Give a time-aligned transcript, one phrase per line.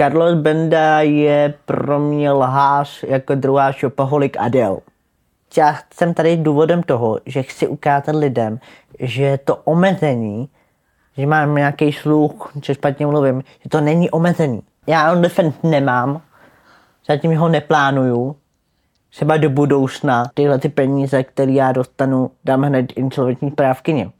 [0.00, 4.78] Carlos Benda je pro mě lhář jako druhá šopaholik Adele.
[5.56, 8.58] Já jsem tady důvodem toho, že chci ukázat lidem,
[9.00, 10.48] že to omezení,
[11.16, 14.62] že mám nějaký sluch, že špatně mluvím, že to není omezený.
[14.86, 16.20] Já OnlyFans nemám,
[17.08, 18.36] zatím ho neplánuju.
[19.10, 24.10] Třeba do budoucna tyhle ty peníze, které já dostanu, dám hned insolventní právkyně.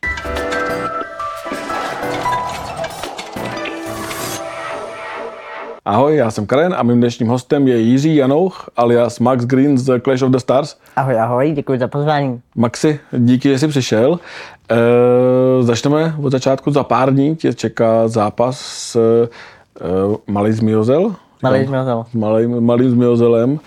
[5.91, 10.01] Ahoj, já jsem Karen a mým dnešním hostem je Jiří Janouch alias Max Green z
[10.01, 10.77] Clash of the Stars.
[10.97, 12.41] Ahoj, ahoj, děkuji za pozvání.
[12.55, 14.19] Maxi, díky, že jsi přišel.
[14.71, 16.71] E, začneme od začátku.
[16.71, 19.29] Za pár dní tě čeká zápas s e,
[20.27, 21.15] Malý Zmiozel.
[21.43, 22.05] Malý Zmiozel.
[22.15, 23.61] Malým, malým Zmiozelem,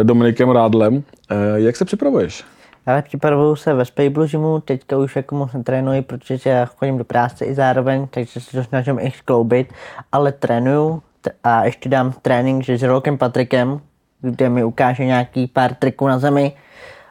[0.00, 1.02] e, Dominikem Rádlem.
[1.30, 2.44] E, jak se připravuješ?
[2.86, 7.04] Já připravuju se ve Spable Gymu, teďka už jako moc netrénuji, protože já chodím do
[7.04, 9.72] práce i zároveň, takže se to snažím i skloubit,
[10.12, 11.02] ale trénuju,
[11.44, 13.80] a ještě dám trénink že s Rokem Patrikem,
[14.20, 16.52] kde mi ukáže nějaký pár triků na zemi.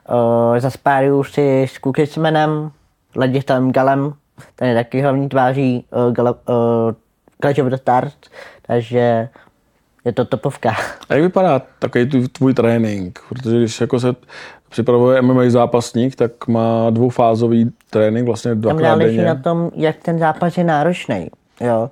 [0.10, 2.72] Uh, zaspáruju si s Kukismanem,
[3.16, 4.14] Ladistavým Galem,
[4.56, 6.92] ten je taky hlavní tváří uh, Gala, uh,
[7.42, 8.14] Clash of the Stars,
[8.62, 9.30] takže
[10.06, 10.76] je to topovka.
[11.10, 13.20] A jak vypadá takový tvůj trénink?
[13.30, 14.16] Protože když jako se
[14.70, 20.20] připravuje MMA zápasník, tak má dvoufázový trénink, vlastně dvakrát Tam záleží na tom, jak ten
[20.20, 21.30] zápas je náročný.
[21.62, 21.90] Jo.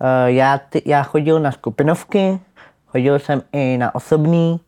[0.00, 2.40] Eh, já, ty, já chodil na skupinovky,
[2.86, 4.60] chodil jsem i na osobní,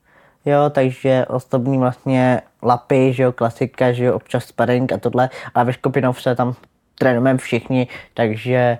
[0.44, 5.64] jo, takže osobní vlastně lapy, že jo, klasika, že jo, občas sparring a tohle, ale
[5.64, 6.54] ve skupinovce tam
[6.98, 8.78] trénujeme všichni, takže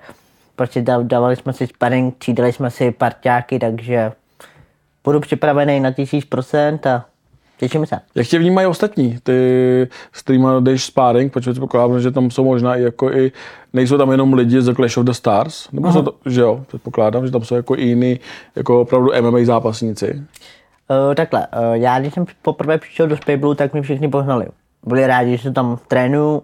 [0.57, 4.13] prostě dávali jsme si sparring, třídali jsme si parťáky, takže
[5.05, 7.05] budu připravený na tisíc procent a
[7.59, 8.01] Těším se.
[8.15, 12.77] Jak tě vnímají ostatní, ty s kterými jdeš sparring, protože předpokládám, že tam jsou možná
[12.77, 13.33] i jako i,
[13.73, 17.33] nejsou tam jenom lidi z Clash of the Stars, nebo to, že jo, předpokládám, že
[17.33, 18.21] tam jsou jako i jiní,
[18.57, 20.23] jako opravdu MMA zápasníci.
[20.91, 24.47] Uh, takhle, uh, já když jsem poprvé přišel do Spable, tak mi všichni poznali.
[24.87, 26.43] Byli rádi, že tam trénuju,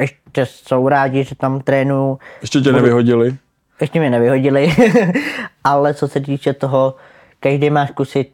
[0.00, 2.18] ještě jsou rádi, že tam trénuju.
[2.40, 3.36] Ještě tě nevyhodili?
[3.80, 4.74] Ještě mě nevyhodili,
[5.64, 6.94] ale co se týče toho,
[7.40, 8.28] každý má zkusit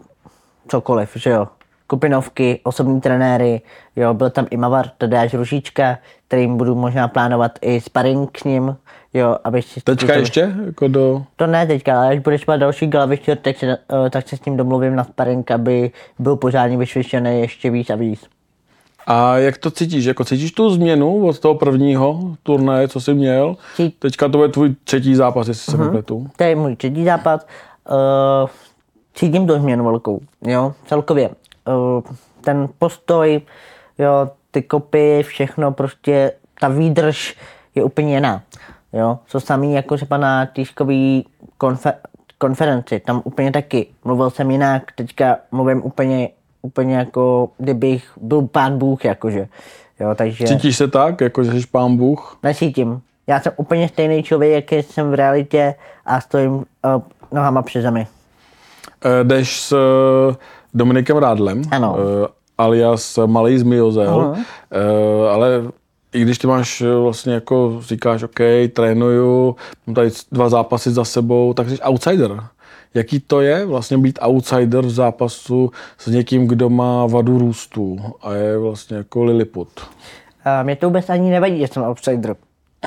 [0.69, 1.47] cokoliv, že jo
[1.89, 3.61] skupinovky, osobní trenéry,
[3.97, 8.77] jo, byl tam i Mavar Tadeáš Ružička, kterým budu možná plánovat i sparring s ním,
[9.15, 9.81] jo, aby si...
[9.81, 10.55] Teďka to, ještě?
[10.67, 11.25] Jako do...
[11.37, 14.45] To ne teďka, ale až budeš mít další galavištěr, tak se, uh, tak se s
[14.45, 18.21] ním domluvím na sparring, aby byl pořádně vyšvištěný ještě víc a víc.
[19.07, 20.05] A jak to cítíš?
[20.05, 23.57] Jako cítíš tu změnu od toho prvního turnaje, co jsi měl?
[23.77, 23.95] Cít...
[23.99, 25.77] Teďka to je tvůj třetí zápas, jestli uh-huh.
[25.77, 25.87] se mhm.
[25.87, 26.27] nepletu.
[26.37, 27.47] To je můj třetí zápas.
[27.91, 28.49] Uh,
[29.15, 31.31] cítím tu změnu velkou, jo, celkově.
[31.69, 33.41] Eh, ten postoj,
[33.99, 37.37] jo, ty kopy, všechno, prostě ta výdrž
[37.75, 38.43] je úplně jiná.
[38.93, 41.27] Jo, co samý jako třeba na týžkový
[41.61, 41.95] konfer-
[42.39, 43.87] konferenci, tam úplně taky.
[44.05, 46.29] Mluvil jsem jinak, teďka mluvím úplně,
[46.63, 49.49] úplně jako kdybych byl pán Bůh, jakože.
[50.01, 50.47] Jo, takže...
[50.47, 52.39] Cítíš se tak, jako že jsi pán Bůh?
[52.43, 53.01] Nesítím.
[53.27, 55.75] Já jsem úplně stejný člověk, jaký jsem v realitě
[56.07, 56.65] a stojím uh,
[57.33, 58.07] nohama při zemi.
[59.05, 60.35] Uh, jdeš s uh
[60.75, 61.97] Dominikem Rádlem, ano.
[61.97, 62.27] Uh,
[62.59, 65.63] alias Malý Zmiozel, uh, ale
[66.13, 68.41] i když ty máš eh, vlastně jako říkáš, OK,
[68.73, 72.41] trénuju, mám tady dva zápasy za sebou, tak jsi outsider.
[72.95, 78.33] Jaký to je vlastně být outsider v zápasu s někým, kdo má vadu růstu a
[78.33, 79.69] je vlastně jako Lilliput?
[79.81, 82.37] Uh, mě to vůbec ani nevadí, že jsem outsider.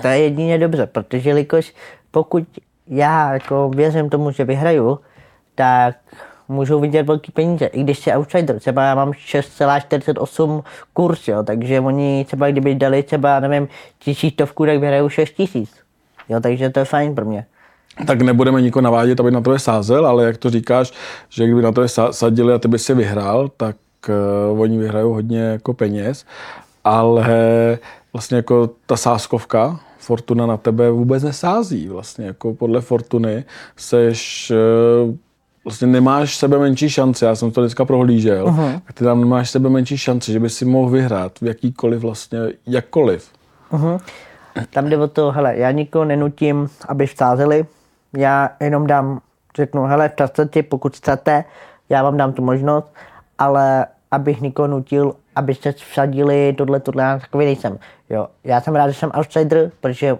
[0.02, 1.74] To je jedině dobře, protože jelikož
[2.12, 2.44] pokud
[2.88, 5.00] já jako věřím tomu, že vyhraju,
[5.56, 5.96] tak
[6.52, 8.60] můžou vidět velký peníze, i když jsi outsider.
[8.60, 10.64] Třeba já mám 6,48
[10.94, 13.68] kurz, jo, takže oni třeba kdyby dali třeba, nevím,
[14.00, 15.72] tisícovku, tak vyhrajou 6 tisíc.
[16.30, 17.46] Jo, takže to je fajn pro mě.
[18.08, 20.94] Tak nebudeme nikoho navádět, aby na to je sázel, ale jak to říkáš,
[21.30, 23.76] že kdyby na to je sadili a ty by si vyhrál, tak
[24.52, 26.26] uh, oni vyhrajou hodně jako peněz,
[26.84, 27.28] ale
[28.14, 31.88] vlastně jako ta sáskovka, Fortuna na tebe vůbec nesází.
[31.88, 33.44] Vlastně jako podle Fortuny
[33.76, 34.52] seš
[35.08, 35.16] uh,
[35.66, 38.82] vlastně nemáš sebe menší šance, já jsem to dneska prohlížel, uh-huh.
[38.86, 42.40] tak ty tam nemáš sebe menší šance, že by si mohl vyhrát v jakýkoliv vlastně,
[42.68, 43.32] jakkoliv.
[43.72, 44.00] Uh-huh.
[44.70, 47.66] Tam jde o to, hele, já nikoho nenutím, aby vsázeli,
[48.18, 49.22] já jenom dám,
[49.56, 51.44] řeknu, hele, vsázte pokud chcete,
[51.90, 52.94] já vám dám tu možnost,
[53.38, 57.80] ale abych nikoho nutil, abyste vsadili tohle, tohle, já takový nejsem.
[58.10, 60.18] Jo, já jsem rád, že jsem outsider, protože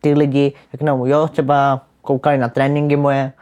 [0.00, 3.32] ty lidi řeknou, jo, třeba koukali na tréninky moje,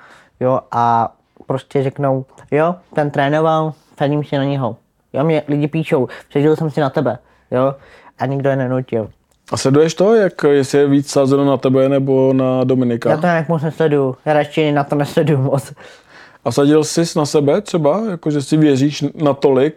[0.41, 1.13] jo, a
[1.47, 4.77] prostě řeknou, jo, ten trénoval, sadím si na něho.
[5.13, 7.19] Jo, mě lidi píšou, přežil jsem si na tebe,
[7.51, 7.75] jo,
[8.19, 9.09] a nikdo je nenutil.
[9.53, 13.11] A sleduješ to, jak jestli je víc sázeno na tebe nebo na Dominika?
[13.11, 15.73] Já to nějak moc nesleduju, já radši na to nesleduju moc.
[16.45, 19.77] A sadil jsi na sebe třeba, jako že si věříš natolik,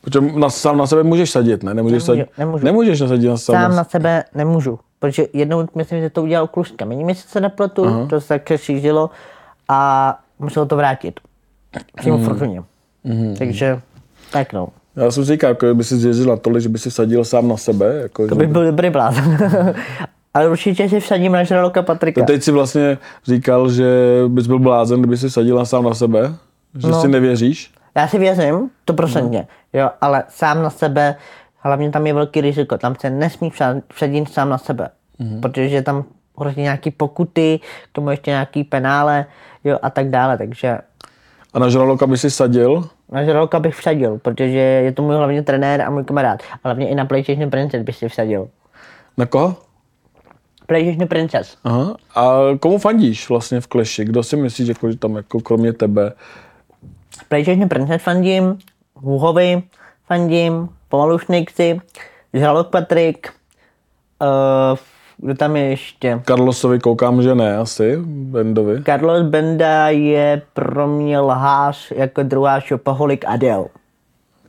[0.00, 1.74] protože na, sám na sebe můžeš sadit, ne?
[1.74, 2.64] Nemůžeš, Nemůžu, sadit, nemůžu.
[2.64, 6.84] nemůžeš nasadit na sám, Sám na sebe nemůžu, protože jednou myslím, že to udělal Kluska.
[6.84, 8.06] Mení mi se nepletu, Aha.
[8.10, 9.10] to se tak šířilo
[9.68, 11.20] a muselo to vrátit.
[11.96, 12.24] Přímo Hmm.
[12.24, 12.30] mm.
[12.30, 12.62] Fortuně.
[13.04, 13.34] Mm.
[13.38, 13.80] Takže
[14.32, 14.68] tak no.
[14.96, 17.56] Já jsem si říkal, jako by si zvěřil natolik, že by si sadil sám na
[17.56, 17.94] sebe.
[18.02, 19.38] Jako, To že- by byl dobrý blázen.
[20.34, 22.20] Ale určitě si vsadím na žraloka Patrika.
[22.20, 23.86] To teď si vlastně říkal, že
[24.28, 26.34] bys byl blázen, kdyby si sadil sám na sebe,
[26.78, 27.00] že No.
[27.00, 27.70] si nevěříš.
[27.96, 29.80] Já si věřím, to procentně, No.
[29.80, 31.14] jo, ale sám na sebe,
[31.58, 33.52] hlavně tam je velký riziko, tam se nesmí
[33.94, 34.88] vsadit sám na sebe,
[35.18, 35.40] Mhm.
[35.40, 36.04] protože tam
[36.40, 39.26] hrozně nějaký pokuty, k tomu ještě nějaký penále,
[39.64, 40.78] jo, a tak dále, takže
[41.54, 42.88] A na žraloka by si sadil.
[43.12, 46.88] na žraloka bych vsadil, protože je to můj hlavně trenér a můj kamarád, a hlavně
[46.88, 48.48] i na PlayStation Princess bych si vsadil.
[49.16, 49.56] Na koho?
[50.66, 51.56] PlayStation Princess.
[51.64, 51.96] Aha.
[52.14, 54.04] A komu fandíš vlastně v Clashi?
[54.04, 56.12] Kdo si myslíš, jako, že tam jako kromě tebe?
[57.28, 58.58] PlayStation Princess fandím,
[58.96, 59.62] Wuhovi
[60.06, 61.80] fandím, pomalu Snakesy,
[62.34, 63.32] Žralok Patrik,
[64.22, 64.78] uh,
[65.18, 66.20] kdo tam je ještě?
[66.26, 68.82] Carlosovi koukám, že ne asi, Bendovi.
[68.82, 73.66] Carlos Benda je pro mě lhář jako druhá šopaholik Adel.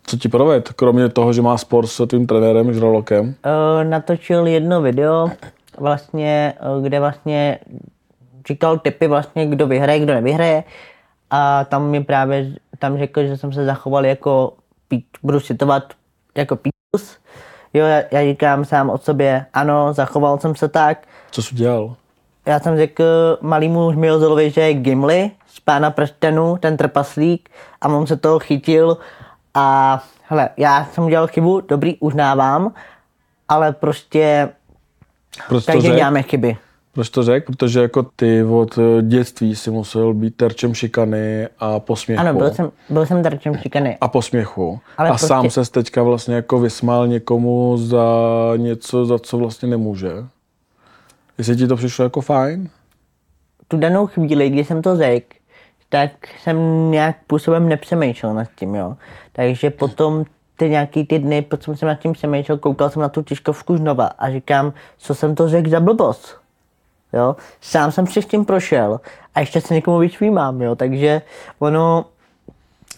[0.04, 0.70] Co ti proved?
[0.70, 3.26] Kromě toho, že má spor s tvým trenérem Žralokem.
[3.26, 5.30] Uh, natočil jedno video,
[5.78, 7.60] vlastně, uh, kde vlastně
[8.48, 10.64] říkal typy vlastně, kdo vyhraje, kdo nevyhraje.
[11.30, 14.54] A tam mi právě tam řekl, že jsem se zachoval jako,
[14.92, 15.84] pí- budu citovat,
[16.38, 17.18] jako píkus.
[17.74, 20.98] Jo, já, já říkám sám o sobě, ano, zachoval jsem se tak.
[21.32, 21.96] Co jsi udělal?
[22.46, 23.04] Já jsem řekl
[23.42, 27.50] malýmu Zmiozelovi, že je Gimli z Pána prstenů, ten trpaslík
[27.82, 28.98] a on se toho chytil
[29.54, 32.74] a hele, já jsem udělal chybu, dobrý, uznávám,
[33.50, 34.50] ale prostě
[35.66, 35.96] každý řek?
[35.96, 36.58] děláme chyby.
[37.00, 37.46] Proč to řekl?
[37.46, 42.22] Protože jako ty od eh, dětství si musel být terčem šikany a posměchu.
[42.22, 43.98] Ano, byl jsem, byl jsem terčem šikany.
[44.02, 44.80] a posměchu.
[44.98, 48.06] Ale a prostě- sám se teďka vlastně jako vysmál někomu za
[48.58, 50.12] něco, za co vlastně nemůže.
[51.38, 52.70] Jestli ti to přišlo jako fajn?
[53.68, 55.36] Tu danou chvíli, kdy jsem to řekl,
[55.90, 56.12] tak
[56.42, 56.58] jsem
[56.92, 58.96] nějak způsobem nepřemýšlel nad tím, jo.
[59.32, 60.26] Takže potom
[60.58, 64.06] ty nějaký ty dny, potom jsem nad tím přemýšlel, koukal jsem na tu tiskovku znova
[64.06, 66.40] a říkám, co jsem to řekl za blbost.
[67.14, 67.36] Jo?
[67.62, 69.00] Sám jsem si s tím prošel
[69.36, 70.76] a ještě se někomu vyčvímám, jo.
[70.76, 71.22] Takže
[71.60, 72.06] ono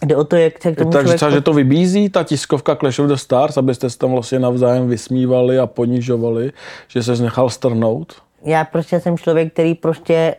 [0.04, 2.76] jde o to, jak se k tomu Takže člověk třeba, že to vybízí ta tiskovka
[2.76, 6.52] Clash of the Stars, abyste se tam vlastně navzájem vysmívali a ponižovali,
[6.88, 8.22] že se nechal strnout?
[8.44, 10.34] já prostě jsem člověk, který prostě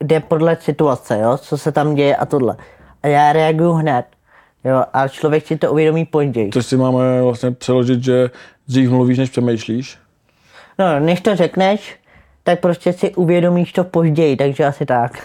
[0.00, 2.56] jde podle situace, jo, co se tam děje a tohle.
[3.02, 4.04] A já reaguju hned,
[4.64, 6.50] jo, a člověk si to uvědomí později.
[6.50, 8.30] Což si máme vlastně přeložit, že
[8.68, 9.98] dřív mluvíš, než přemýšlíš.
[10.78, 11.96] No, než to řekneš,
[12.44, 15.22] tak prostě si uvědomíš to později, takže asi tak.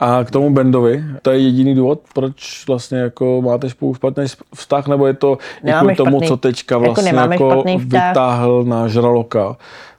[0.00, 4.88] A k tomu Bendovi, to je jediný důvod, proč vlastně jako máte spolu špatný vztah,
[4.88, 8.08] nebo je to i kvůli tomu, co teďka jako vlastně jako, vztah.
[8.08, 9.56] vytáhl na žraloka,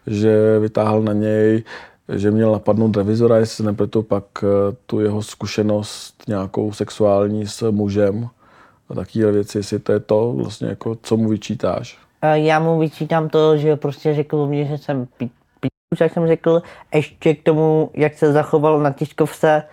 [0.07, 1.63] že vytáhl na něj,
[2.15, 4.47] že měl napadnout revizora, jestli se nepletu, pak eh,
[4.85, 8.27] tu jeho zkušenost nějakou sexuální s mužem
[8.89, 11.97] a takové věci, jestli to je to vlastně jako, co mu vyčítáš.
[12.21, 15.29] A Já mu vyčítám to, že prostě řekl mě, že jsem pí-
[15.91, 16.61] píčus, jak jsem řekl,
[16.93, 19.63] ještě k tomu, jak se zachoval na tiskovce,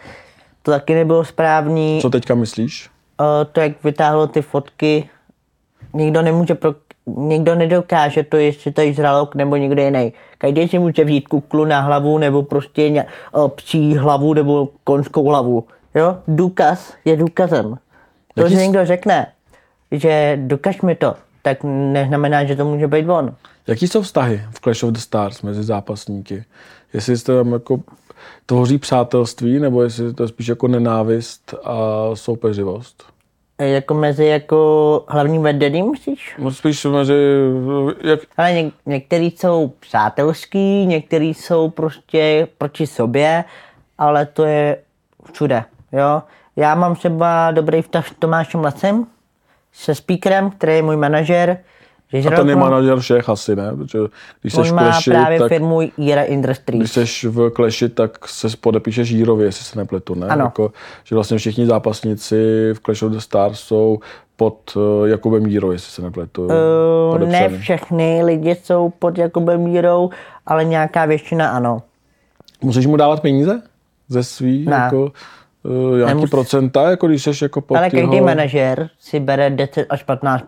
[0.62, 1.98] to taky nebylo správný.
[2.02, 2.90] Co teďka myslíš?
[3.20, 5.08] Eh, to, jak vytáhlo ty fotky,
[5.92, 6.74] nikdo nemůže pro,
[7.06, 10.12] nikdo nedokáže to, jestli to je žralok nebo někdo jiný.
[10.38, 15.28] Každý si může vzít kuklu na hlavu nebo prostě ně, o, psí hlavu nebo konskou
[15.28, 15.64] hlavu.
[15.94, 16.16] Jo?
[16.28, 17.78] Důkaz je důkazem.
[18.34, 19.26] To, Jaký že někdo řekne,
[19.92, 23.34] že dokaž mi to, tak neznamená, že to může být on.
[23.66, 26.44] Jaký jsou vztahy v Clash of the Stars mezi zápasníky?
[26.92, 27.80] Jestli jste tam jako
[28.46, 31.76] tvoří přátelství, nebo jestli to je spíš jako nenávist a
[32.14, 33.02] soupeřivost?
[33.60, 36.36] Jako mezi jako hlavním vedeným, myslíš?
[36.38, 37.14] No spíš mezi,
[38.04, 43.44] jak, Ale něk- některý jsou přátelský, některý jsou prostě proti sobě,
[43.98, 44.78] ale to je
[45.32, 46.22] všude, jo.
[46.56, 49.06] Já mám třeba dobrý vztah s Tomášem Lacem,
[49.78, 51.58] se speakerem, který je můj manažer.
[52.12, 53.76] Že a ten je manažer všech asi, ne?
[53.76, 53.98] Protože
[54.40, 56.78] když On seš má Clashi, právě tak, firmu Jira Industries.
[56.78, 60.26] když seš v Clashi, tak se podepíšeš Jírovi, jestli se nepletu, ne?
[60.26, 60.44] Ano.
[60.44, 60.72] Jako,
[61.04, 63.98] že vlastně všichni zápasníci v Clash of the Stars jsou
[64.36, 66.46] pod uh, Jakubem Jíro, jestli se nepletu.
[66.46, 70.10] Uh, ne všechny lidi jsou pod Jakubem Jírou,
[70.46, 71.82] ale nějaká většina ano.
[72.62, 73.62] Musíš mu dávat peníze?
[74.08, 74.76] Ze svý, Ne.
[74.76, 75.12] jako,
[75.68, 78.26] uh, nějaký Nemus- procenta, jako když jsi jako pod Ale každý jeho...
[78.26, 80.44] manažer si bere 10 až 15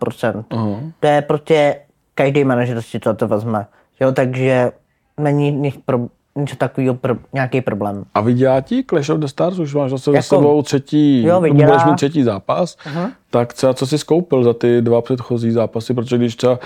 [0.50, 0.80] Aha.
[1.00, 1.76] To je prostě
[2.14, 3.66] každý manažer si to, to vezme.
[4.00, 4.72] Jo, takže
[5.20, 5.98] není nic, pro,
[6.36, 8.04] něco takového, pro, nějaký problém.
[8.14, 9.58] A vydělá ti Clash of the Stars?
[9.58, 12.76] Už máš zase Jako- jako, sebou třetí, Jo, budeš mít třetí zápas.
[12.76, 13.10] Uh-huh.
[13.30, 15.94] Tak třeba co jsi skoupil za ty dva předchozí zápasy?
[15.94, 16.58] Protože když třeba,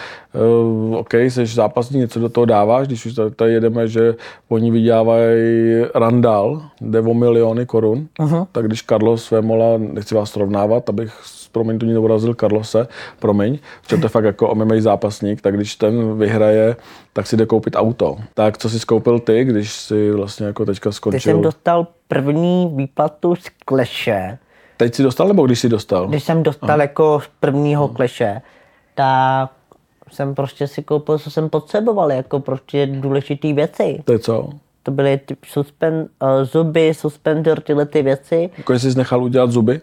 [0.89, 4.15] uh, OK, jsi zápasník, něco do toho dáváš, když už tady- tady jedeme, že
[4.49, 8.47] oni vydělávají Randall, jde o miliony korun, uh-huh.
[8.53, 14.05] tak když Carlos Vemola, nechci vás srovnávat, abych s promiňtí neurazil Carlose, promiň, protože to
[14.05, 16.77] je fakt jako MMA zápasník, tak když ten vyhraje,
[17.13, 18.17] tak si jde koupit auto.
[18.35, 21.21] Tak co jsi skoupil ty, když si vlastně jako teďka skončil?
[21.21, 24.39] jsem dostal první výplatu z kleše,
[24.77, 26.09] Teď jsi dostal, nebo když jsi dostal?
[26.09, 28.43] když jsem dostal jako z prvního kleše,
[28.95, 29.51] tak
[30.13, 34.03] jsem prostě si koupil, co jsem potřeboval, jako prostě důležité věci.
[34.05, 34.49] To je co?
[34.83, 38.51] To byly ty suspen, uh, zuby, suspendor, tyhle ty věci.
[38.59, 39.81] Jako jsi nechal udělat zuby?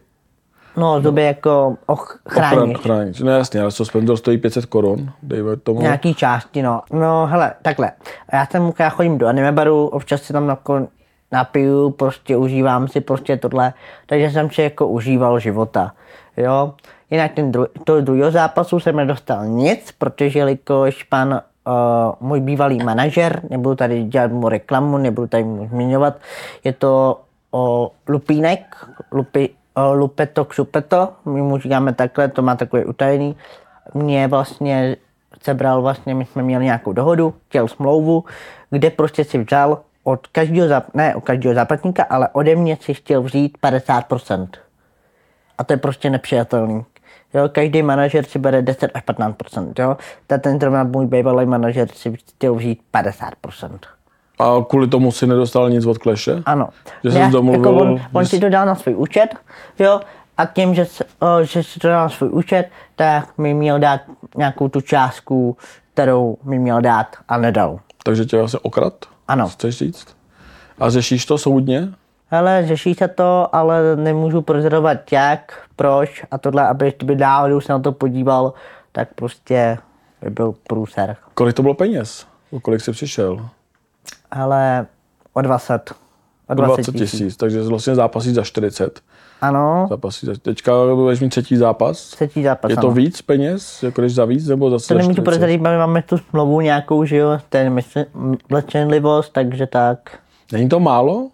[0.78, 2.60] No, zuby jako ochránit.
[2.60, 3.20] Ochran- Chránit.
[3.20, 5.82] No jasně, ale suspendor stojí 500 korun, dejme tomu.
[5.82, 6.82] Nějaký části, no.
[6.94, 7.92] No, hele, takhle.
[8.34, 10.88] Já jsem, já chodím do anime baru, občas si tam jako
[11.32, 13.74] napiju, prostě užívám si prostě tohle,
[14.06, 15.92] takže jsem si jako užíval života,
[16.38, 16.74] jo.
[17.12, 22.84] Jinak ten dru, to druhého zápasu jsem nedostal nic, protože jelikož pan uh, můj bývalý
[22.84, 26.18] manažer, nebudu tady dělat mu reklamu, nebudu tady mu zmiňovat,
[26.64, 27.22] je to
[27.52, 28.76] uh, Lupínek,
[29.12, 33.36] Lupi, uh, Lupeto Ksupeto, my mu říkáme takhle, to má takové utajený,
[33.94, 34.96] mě vlastně
[35.42, 38.24] sebral vlastně, my jsme měli nějakou dohodu, chtěl smlouvu,
[38.70, 42.94] kde prostě si vzal od každého, záp- ne od každého zápasníka, ale ode mě si
[42.94, 44.48] chtěl vzít 50%.
[45.58, 46.86] A to je prostě nepřijatelný.
[47.34, 49.98] Jo, každý manažer si bere 10 až 15%, jo.
[50.28, 53.78] Tak ten zrovna můj bývalý manažer si chtěl vzít 50%.
[54.40, 56.44] A kvůli tomu si nedostal nic od kleše?
[56.46, 56.70] Ano.
[57.04, 59.36] Že Ne, domluvil, jako on, on si to dal na svůj účet,
[59.80, 60.00] jo,
[60.38, 60.86] a tím, že,
[61.20, 64.02] o, že si to dal na svůj účet, tak mi měl dát
[64.38, 65.58] nějakou tu částku,
[65.94, 67.80] kterou mi měl dát a nedal.
[68.04, 68.94] Takže tě vlastně okrad?
[69.28, 69.50] Ano.
[69.50, 70.08] Chceš říct?
[70.80, 71.94] A řešíš to soudně?
[72.28, 77.74] Hele, řeší se to, ale nemůžu prozorovat jak, proč a tohle, aby by náhodou se
[77.74, 78.54] na to podíval,
[78.92, 79.78] tak prostě
[80.22, 81.18] by byl průser.
[81.34, 82.28] Kolik to bylo peněz?
[82.52, 83.50] O kolik jsi přišel?
[84.32, 84.86] Ale
[85.34, 85.94] o 20.
[86.48, 89.02] O 20 tisíc, takže vlastně zápasí za 40.
[89.42, 90.34] Ano, Zápasí za...
[90.42, 92.10] Teďka budeš mít třetí zápas.
[92.10, 92.70] třetí zápas.
[92.70, 92.96] Je to ano.
[92.96, 95.24] víc peněz, jako když za víc, nebo zase To za nemůžu 40?
[95.26, 97.80] prozradit, my máme tu smlouvu nějakou, že jo, ten
[98.50, 100.20] mlčenlivost, takže tak.
[100.52, 101.30] Není to málo?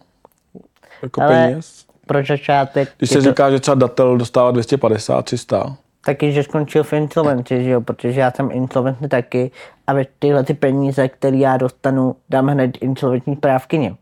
[1.04, 1.86] Jako Ale peněz?
[2.08, 6.84] pro začátek Když se to říká, že třeba datel dostává 250, 300, taky, že skončil
[6.84, 9.52] v insolvenci, že jo, protože já jsem insolventní taky
[9.88, 13.96] a tyhle ty peníze, které já dostanu, dám hned insolventní právkyně.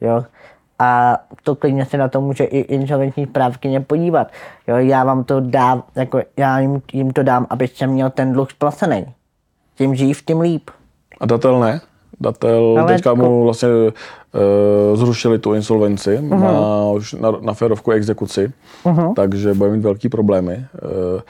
[0.00, 0.24] Jo.
[0.78, 4.28] A to klidně se na to může i insolventní právkyně podívat.
[4.68, 8.32] Jo, já vám to dám, jako já jim, jim to dám, aby jsem měl ten
[8.32, 9.06] dluh splacený.
[9.74, 10.70] Tím dřív, tím líp.
[11.20, 11.80] A datel ne?
[12.20, 16.38] Datel Ale teďka jako- mu vlastně uh, zrušili tu insolvenci, uh-huh.
[16.38, 18.52] má už na, na férovku exekuci,
[18.84, 19.14] uh-huh.
[19.14, 20.66] takže bude mít velký problémy.
[20.82, 21.20] Uh,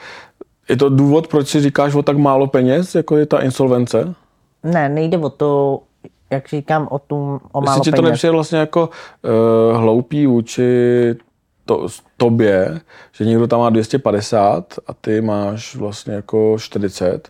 [0.69, 4.13] je to důvod, proč si říkáš o tak málo peněz, jako je ta insolvence?
[4.63, 5.81] Ne, nejde o to,
[6.29, 8.89] jak říkám, o, tu, o málo Jestli ti to nepřijde vlastně jako
[9.71, 11.15] uh, hloupý vůči
[11.65, 12.79] to, tobě,
[13.11, 17.29] že někdo tam má 250 a ty máš vlastně jako 40,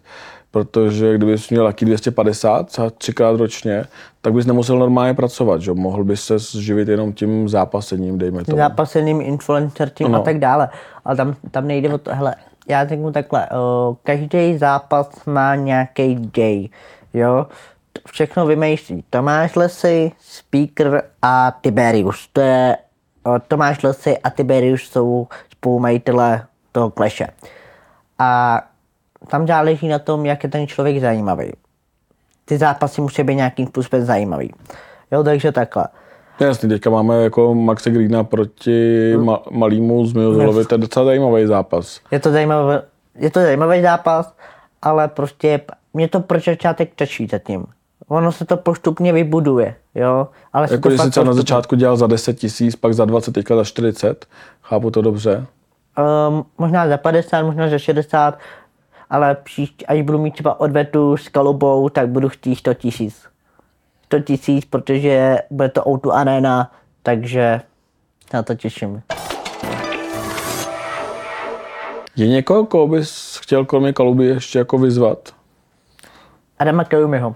[0.51, 3.86] protože kdybys měl taky 250 třeba třikrát ročně,
[4.22, 5.74] tak bys nemusel normálně pracovat, že?
[5.74, 8.58] mohl bys se živit jenom tím zápasením, dejme tomu.
[8.58, 10.24] zápaseným influencer tím a Ano.
[10.24, 10.70] tak dále.
[11.06, 12.36] Ale tam, tam nejde o to, hele,
[12.70, 16.70] já řeknu takhle, uh, každý zápas má nějaký děj,
[17.13, 17.46] jo.
[18.08, 22.29] Všechno vymýšlí Tomáš Lesy, Speaker a Tiberius.
[22.34, 22.77] To je,
[23.48, 27.27] Tomáš Lesy a Tiberius jsou spolumajitele toho kleše.
[28.19, 28.62] A
[29.27, 31.51] tam záleží na tom, jak je ten člověk zajímavý.
[32.46, 34.53] Ty zápasy musí být nějakým způsobem zajímavý.
[35.12, 35.86] Jo, takže takhle.
[36.39, 42.01] Jasně, teďka máme jako Maxe Greena proti ma- malýmu Zmiozulovi, to je docela zajímavý zápas.
[42.12, 42.77] Je to zajímavý,
[43.15, 44.36] je to zajímavý zápas,
[44.81, 45.62] ale prostě
[45.93, 47.65] mě to pro začátek tečí zatím.
[48.10, 50.28] Ono se to postupně vybuduje, jo.
[50.54, 53.32] Ale Jako to když jsi třeba na začátku dělal za 10 tisíc, pak za 20,
[53.32, 54.25] teďka za 40,
[54.62, 55.46] chápu to dobře.
[56.30, 58.39] Um, možná za 50, možná za 60,
[59.10, 63.25] ale příště, až budu mít třeba odvetu s kalubou, tak budu chtít 100 tisíc.
[64.06, 66.72] 100 tisíc, protože bude to O2 Arena,
[67.04, 67.62] takže
[68.30, 69.01] se na to těším.
[72.16, 75.34] Je někoho, koho bys chtěl kromě Kaluby ještě jako vyzvat?
[76.60, 77.36] Adama Kajumiho.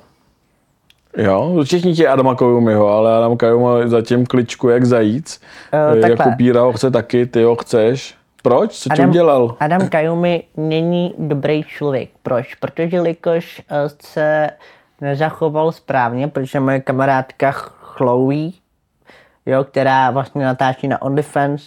[1.17, 5.41] Jo, všichni ti Adama Kojumiho, ale Adam Kajuma zatím kličku jak zajíc.
[5.74, 6.10] Uh, takhle.
[6.10, 8.15] jako Píra ho chce taky, ty ho chceš.
[8.43, 8.79] Proč?
[8.79, 9.55] Co ti udělal?
[9.60, 12.10] Adam Kajumi není dobrý člověk.
[12.24, 12.55] Proč?
[12.55, 14.50] Protože jelikož eh, se
[15.01, 18.51] nezachoval správně, protože moje kamarádka ch- Chloe,
[19.46, 21.63] jo, která vlastně natáčí na OnlyFans,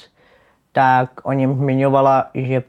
[0.72, 2.62] tak o něm zmiňovala, že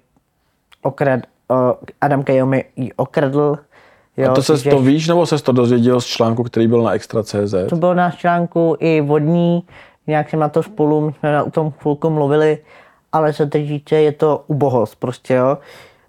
[0.81, 1.19] okrad,
[1.49, 3.57] o, Adam Kajomi ji okradl.
[4.17, 6.81] Jo, A to se že to víš, nebo se to dozvěděl z článku, který byl
[6.83, 7.53] na Extra.cz?
[7.69, 9.63] to bylo na článku i vodní,
[10.07, 12.57] nějak jsme na to spolu, my jsme na- o tom chvilku mluvili,
[13.11, 15.57] ale co teď říct, je to ubohost prostě, jo.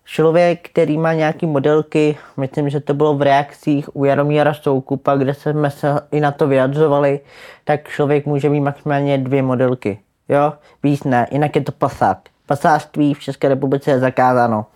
[0.04, 5.34] Člověk, který má nějaký modelky, myslím, že to bylo v reakcích u Jaromíra Soukupa, kde
[5.34, 7.20] jsme se i na to vyjadřovali,
[7.64, 9.98] tak člověk může mít maximálně dvě modelky,
[10.28, 10.52] jo.
[10.82, 12.18] Víc ne, jinak je to pasák.
[12.46, 14.66] Pasářství v České republice je zakázáno.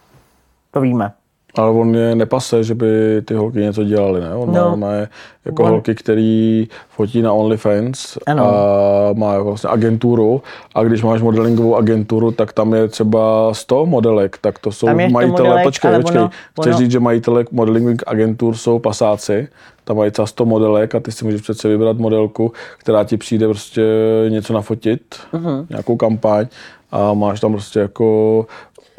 [0.71, 1.13] To víme.
[1.57, 4.35] Ale on je nepase, že by ty holky něco dělali, ne?
[4.35, 4.77] On No.
[4.77, 4.93] má,
[5.45, 8.45] jako On- holky, který fotí na OnlyFans Ano.
[8.47, 10.43] a má vlastně agenturu
[10.75, 15.01] a když máš modelingovou agenturu, tak tam je třeba 100 modelek, tak to jsou Tam
[15.01, 16.31] je 100 majitele, modelek, počkej, počkej, ono-
[16.61, 19.49] chceš ono- říct, že majitele modelingových agentur jsou pasáci,
[19.85, 23.47] tam mají třeba 100 modelek a ty si můžeš přece vybrat modelku, která ti přijde
[23.47, 23.83] prostě
[24.29, 25.67] něco nafotit, Mhm.
[25.71, 26.47] nějakou kampaň
[26.93, 28.47] a máš tam prostě jako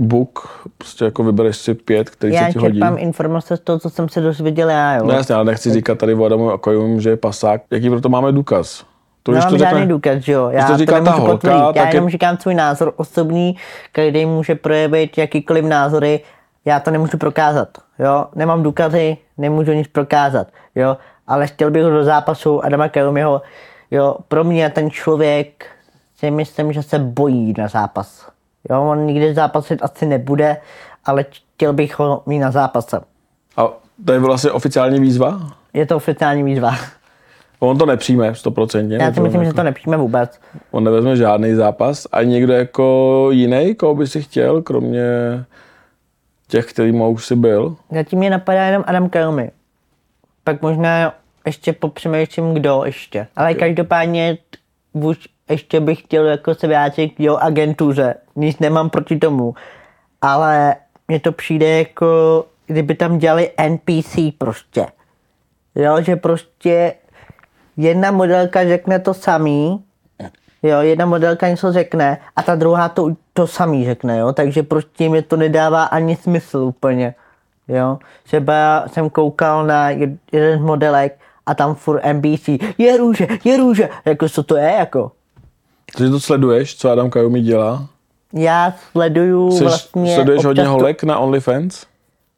[0.03, 2.79] book, prostě jako vybereš si pět, který Já se ti hodí.
[2.79, 5.03] čerpám informace z toho, co jsem se dozvěděl já, jo.
[5.05, 7.62] No jasně, ale nechci říkat tady o Adamu Akojum, že je pasák.
[7.72, 8.86] Jaký proto máme důkaz?
[9.24, 10.50] To Já mám to žádný řekne, důkaz, že jo.
[10.50, 11.57] Já to říká ta nemůžu holka, potvrdit.
[11.57, 13.55] Já tak je- jenom říkám svůj názor osobní,
[13.91, 16.19] každý může projevit jakýkoliv názory,
[16.65, 17.67] já to nemůžu prokázat,
[18.00, 18.25] jo.
[18.36, 20.98] Nemám důkazy, nemůžu nic prokázat, jo.
[21.27, 23.41] Ale chtěl bych ho do zápasu Adama Kajumiho,
[23.91, 24.15] jo.
[24.27, 25.65] Pro mě ten člověk
[26.17, 28.29] si myslím, že se bojí na zápas.
[28.70, 30.58] Jo, on nikdy zápasit asi nebude,
[31.05, 33.00] ale chtěl bych ho mít na zápase.
[33.58, 33.67] a
[34.05, 35.39] to je vlastně oficiální výzva?
[35.74, 36.75] Je to oficiální výzva.
[37.60, 39.01] On to nepřijme 100%.
[39.01, 40.39] Já si myslím, že to nepřijme vůbec.
[40.72, 42.08] On nevezme žádný zápas.
[42.12, 45.03] A někdo jako jiný, koho by si chtěl, kromě
[46.48, 47.75] těch, kterýma už si byl?
[47.91, 49.51] Zatím mě napadá jenom Adam Kelmy.
[50.43, 51.13] Pak možná
[51.46, 53.27] ještě popřemýšlím, kdo ještě.
[53.36, 54.58] Ale každopádně t-
[54.93, 58.15] už ještě bych chtěl jako se vrátit k jeho agentuře.
[58.35, 59.55] Nic nemám proti tomu.
[60.21, 60.75] Ale
[61.07, 64.85] mně to přijde jako, kdyby tam dělali NPC prostě.
[65.75, 66.94] Jo, že prostě
[67.77, 69.83] jedna modelka řekne to samý,
[70.63, 75.09] Jo, jedna modelka něco řekne a ta druhá to, to samý řekne, jo, takže prostě
[75.09, 77.15] mi to nedává ani smysl úplně,
[77.68, 78.00] jo.
[78.24, 83.57] Třeba jsem koukal na jed- jeden z modelek a tam furt NBC, je růže, je
[83.57, 85.11] růže, jako co to je, jako.
[85.98, 87.86] Takže to sleduješ, co Adam Kajumi dělá?
[88.34, 90.16] Já sleduju Jsi, vlastně...
[90.16, 91.86] sleduješ hodně občas to- holek na OnlyFans?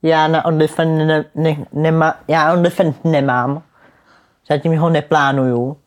[0.03, 3.61] Já na OnlyFans ne, ne, nema, já OnlyFans nemám,
[4.49, 5.77] zatím ho neplánuju,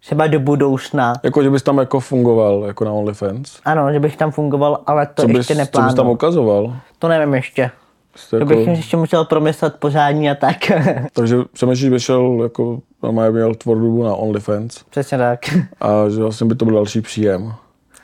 [0.00, 1.12] třeba do budoucna.
[1.22, 3.58] Jako, že bys tam jako fungoval, jako na OnlyFans?
[3.64, 5.96] Ano, že bych tam fungoval, ale to Co bys, ještě co bys neplánuju.
[5.96, 6.76] tam ukazoval?
[6.98, 7.70] To nevím ještě.
[8.16, 10.56] Jste To jako, bych ještě musel promyslet pořádně a tak.
[11.12, 15.40] Takže přemýšlíš, by šel jako, normálně měl tvorbu na OnlyFans Přesně tak.
[15.80, 17.54] a že vlastně by to byl další příjem.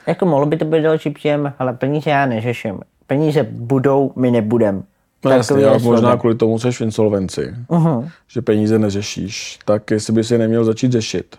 [0.07, 2.79] jako mohlo by to být další příjem, ale peníze já neřeším.
[3.07, 4.83] Peníze budou, my nebudem.
[5.25, 8.09] No jasně, ale možná kvůli tomu jsi v insolvenci, uh-huh.
[8.27, 11.35] že peníze neřešíš, tak jestli by si je neměl začít řešit.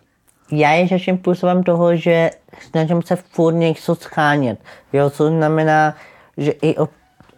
[0.52, 2.30] Já je řeším způsobem toho, že
[2.70, 4.58] snažím se furt něco schánět.
[4.92, 5.94] Jo, co znamená,
[6.36, 6.88] že i o,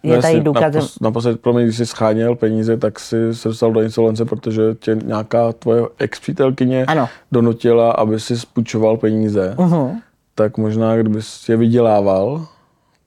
[0.04, 0.82] je No tady jasně, důkazem.
[0.82, 4.62] napos- Naposled, pro mě, když jsi scháněl peníze, tak si se dostal do insolvence, protože
[4.78, 7.08] tě nějaká tvoje ex-přítelkyně Ano.
[7.32, 9.54] donutila, aby si spůjčoval peníze.
[9.56, 9.96] Uh-huh.
[10.34, 12.46] Tak možná, kdybys je vydělával,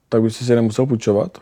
[0.08, 1.38] tak bys si je nemusel půjčovat.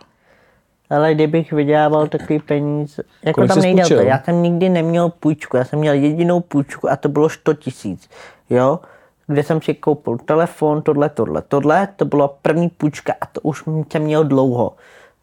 [0.91, 3.95] Ale kdybych vydělával takový peníze, jako Kolik tam nejde to.
[3.95, 8.09] Já jsem nikdy neměl půjčku, já jsem měl jedinou půjčku a to bylo 100 tisíc,
[8.51, 8.81] jo,
[9.27, 13.63] kde jsem si koupil telefon, tohle, tohle, tohle, to byla první půjčka a to už
[13.93, 14.73] jsem měl dlouho,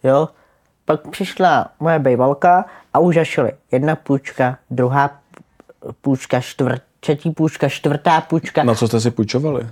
[0.03, 0.29] jo.
[0.85, 5.11] Pak přišla moje bejvalka a už zašly jedna půjčka, druhá
[6.01, 8.63] půjčka, čtvrt, třetí půjčka, čtvrtá půjčka.
[8.63, 9.67] Na co jste si půjčovali?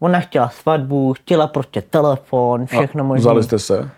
[0.00, 3.20] Ona chtěla svatbu, chtěla prostě telefon, všechno možné.
[3.20, 3.90] Vzali jste se?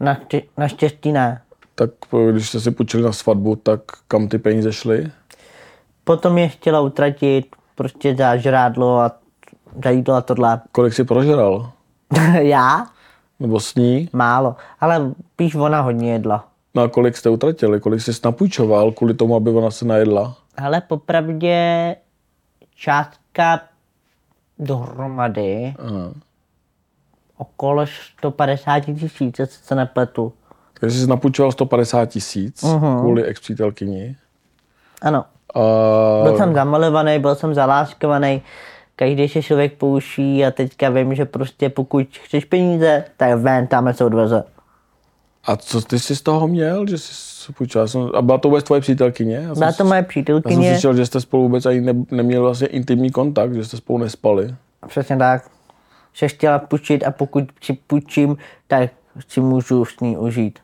[0.00, 1.42] Naště, naštěstí ne.
[1.74, 1.90] Tak
[2.30, 5.10] když jste si půjčili na svatbu, tak kam ty peníze šly?
[6.04, 9.12] Potom je chtěla utratit prostě za žrádlo a
[9.84, 10.60] za jídlo a tohle.
[10.72, 11.72] Kolik si prožral?
[12.40, 12.86] Já?
[13.42, 14.08] Nebo sní?
[14.12, 14.56] Málo.
[14.80, 16.48] Ale píš, ona hodně jedla.
[16.74, 17.80] No a kolik jste utratili?
[17.80, 20.36] Kolik jsi napůjčoval kvůli tomu, aby ona se najedla?
[20.56, 21.96] Ale popravdě
[22.74, 23.60] částka
[24.58, 26.12] dohromady Aha.
[27.36, 27.86] okolo
[28.18, 30.32] 150 tisíc, jestli se nepletu.
[30.80, 33.00] Takže jsi napůjčoval 150 tisíc uh-huh.
[33.00, 34.16] kvůli ex-přítelkyni.
[35.02, 35.24] Ano.
[35.54, 35.60] A
[36.22, 38.42] Byl jsem zamalovaný, byl jsem zaláskovaný.
[39.02, 43.94] Každý se člověk pouší a teďka vím, že prostě pokud chceš peníze, tak ven, tam
[43.94, 44.44] se odveze.
[45.44, 47.86] A co ty jsi z toho měl, že jsi půjčila?
[47.86, 49.36] Jsem, a byla to vůbec tvoje přítelkyně?
[49.36, 52.40] Já Byla to moje já jsem přítelkyně, slyšel, že jste spolu vůbec ani ne, neměli
[52.40, 54.54] vlastně intimní kontakt, že jste spolu nespali.
[54.86, 55.50] přesně tak,
[56.14, 58.36] se chtěla půjčit a pokud si půjčím,
[58.66, 58.90] tak
[59.28, 60.58] si můžu s ní užít.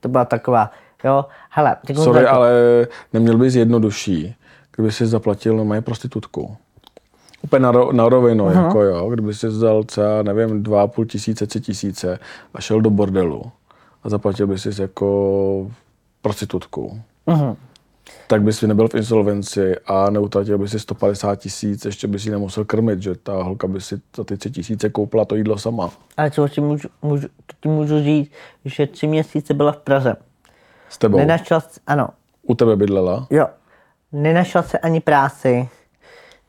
[0.00, 0.70] To byla taková,
[1.04, 2.52] jo, hele, Sorry, ale
[3.12, 4.34] neměl bys jednodušší,
[4.76, 6.56] kdyby si zaplatil na moje prostitutku.
[7.42, 8.64] Úplně na, ro, na rovinu, uh-huh.
[8.64, 12.18] jako jo, kdyby si vzal třeba, nevím, dva půl tisíce, tři tisíce
[12.54, 13.52] a šel do bordelu
[14.02, 15.70] a zaplatil by si jako
[16.22, 17.00] prostitutku.
[17.26, 17.56] Mhm.
[18.26, 22.64] Tak bys nebyl v insolvenci a neutratil by si 150 tisíc, ještě by si nemusel
[22.64, 25.90] krmit, že ta holka by si za ty tři tisíce koupila to jídlo sama.
[26.16, 28.30] Ale co si můžu, můžu, to ti můžu říct,
[28.64, 30.16] že tři měsíce byla v Praze.
[30.88, 31.18] S tebou.
[31.18, 32.08] Nenašla, ano,
[32.42, 33.26] U tebe bydlela.
[33.30, 33.46] jo,
[34.12, 35.68] nenašla se ani práci.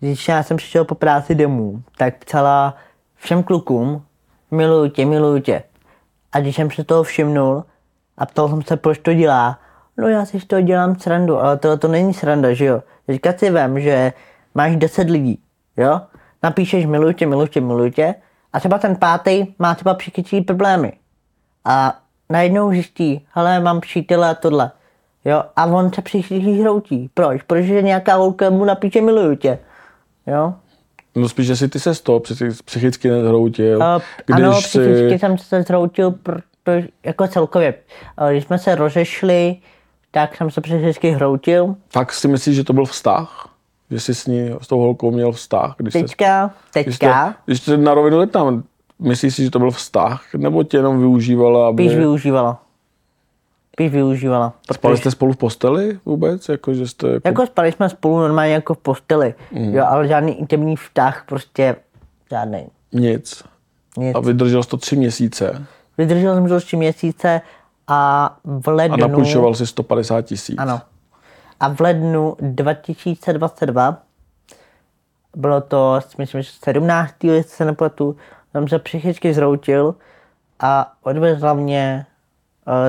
[0.04, 2.76] Když já jsem přišel po práci domů, tak psala
[3.16, 4.06] všem klukům,
[4.52, 5.64] miluju tě, miluju tě.
[6.32, 7.64] A když jsem se toho všimnul
[8.18, 9.60] a ptal jsem se, proč to dělá,
[9.98, 12.84] no já si z toho dělám srandu, ale tohle to není sranda, že jo.
[13.06, 14.14] Teďka si vem, že
[14.56, 15.40] máš 10 lidí,
[15.78, 16.02] jo,
[16.44, 18.16] napíšeš miluju tě, miluju tě, miluju tě
[18.54, 20.94] a třeba ten pátý má třeba psychické problémy.
[21.66, 24.72] A najednou zjistí, hele, mám přítele a tohle.
[25.26, 27.10] Jo, a on se psychicky hroutí.
[27.14, 27.42] Proč?
[27.42, 29.60] Protože nějaká holka mu napíše miluju tě.
[30.28, 30.54] Jo?
[31.16, 34.68] No spíš, že si ty se z toho psychi- psychicky nezhroutil, A, když ano, si...
[34.68, 37.74] psychicky jsem se zhroutil, protože jako celkově.
[38.18, 39.56] A Když jsme se rozešli,
[40.12, 41.76] tak jsem se psychicky hroutil.
[41.90, 43.50] Fakt si myslíš, že to byl vztah?
[43.92, 45.76] Že jsi s ní, s tou holkou měl vztah?
[45.78, 48.64] Když, se, Teďka, když, to, teďka, když to na rovinu zeptám,
[49.00, 50.26] myslíš si, že to byl vztah?
[50.38, 51.68] Nebo tě jenom využívala?
[51.68, 51.84] Aby...
[51.84, 52.62] spíš využívala.
[53.74, 54.54] Spíš využívala.
[54.74, 56.50] Spali jste spolu v posteli vůbec?
[56.50, 57.28] Jako, že jste jako...
[57.28, 59.34] Jako spali jsme spolu normálně jako v posteli.
[59.52, 59.76] Mm.
[59.76, 61.76] Jo, ale žádný intimní vztah, prostě
[62.30, 62.68] žádný.
[62.92, 63.44] Nic.
[63.98, 64.16] Nic.
[64.16, 65.66] A vydržel jsi to tři měsíce
[65.98, 67.42] Vydržel jsem to tři měsíce
[67.88, 68.98] a v a lednu...
[68.98, 70.56] napůjčoval si 150 tisíc.
[70.58, 70.82] Ano.
[71.60, 73.98] A v lednu 2022,
[75.36, 77.24] bylo to, myslím, že 17.
[77.24, 78.16] jestli se nepletu,
[78.52, 79.96] jsem se psychicky zroutil
[80.60, 82.06] a odvezla mě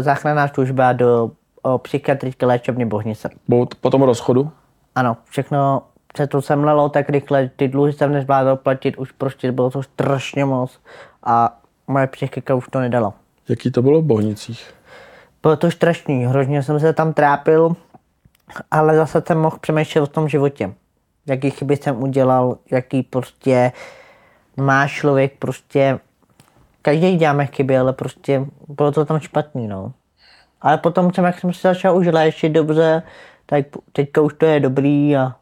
[0.00, 1.30] záchranná služba do
[1.62, 3.30] uh, psychiatrické léčebny Bohnice.
[3.48, 4.50] Po, po tom rozchodu?
[4.94, 5.82] Ano, všechno
[6.16, 10.44] se to semlelo tak rychle, ty dluhy jsem nezvládal platit, už prostě bylo to strašně
[10.44, 10.80] moc
[11.24, 11.58] a
[11.88, 13.14] moje psychika už to nedala.
[13.48, 14.74] Jaký to bylo v Bohnicích?
[15.42, 17.76] Bylo to strašný, hrozně jsem se tam trápil,
[18.70, 20.74] ale zase jsem mohl přemýšlet o tom životě.
[21.26, 23.72] Jaký chyby jsem udělal, jaký prostě
[24.56, 25.98] má člověk prostě,
[26.84, 29.92] každý děláme chyby, ale prostě bylo to tam špatný, no.
[30.60, 33.02] Ale potom jsem, jak jsem se začal už léčit dobře,
[33.46, 35.36] tak teďka už to je dobrý a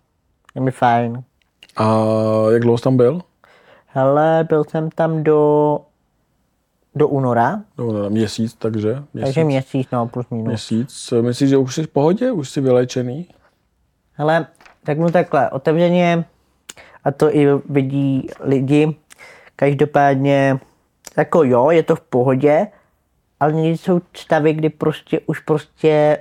[0.54, 1.22] je mi fajn.
[1.76, 1.96] A
[2.52, 3.20] jak dlouho jsi tam byl?
[3.86, 5.78] Hele, byl jsem tam do,
[6.94, 9.24] do února, No, no, měsíc, takže měsíc.
[9.34, 10.46] takže měsíc, no, plus minus.
[10.48, 11.12] měsíc.
[11.20, 12.32] Myslíš, že už jsi v pohodě?
[12.32, 13.26] Už jsi vylečený?
[14.12, 14.46] Hele,
[14.86, 16.24] řeknu takhle, otevřeně,
[17.04, 18.96] a to i vidí lidi,
[19.56, 20.58] každopádně,
[21.16, 22.66] jako jo, je to v pohodě,
[23.40, 26.18] ale někdy jsou stavy, kdy prostě už prostě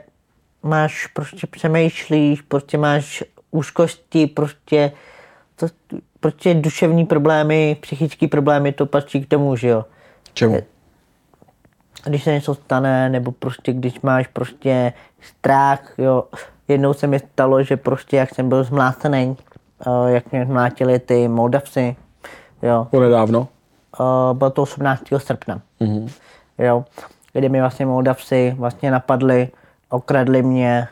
[0.63, 4.91] máš, prostě přemýšlíš, prostě máš úzkosti, prostě,
[5.55, 5.67] to,
[6.19, 9.85] prostě duševní problémy, psychické problémy, to patří k tomu, že jo
[10.33, 10.61] Čemu?
[12.05, 16.23] když se něco stane, nebo prostě když máš prostě strach, jo.
[16.67, 19.37] Jednou se mi stalo, že prostě jak jsem byl zmlácený,
[19.87, 21.95] eh, jak mě zmlátili ty Moldavci,
[22.61, 22.87] jo.
[22.91, 22.99] Po
[23.99, 25.03] Eh, Bylo to 18.
[25.17, 26.09] srpna, mm-hmm.
[26.57, 26.85] jo.
[27.33, 29.49] Kdy mi vlastně Moldavci vlastně napadli,
[29.89, 30.87] okradli mě,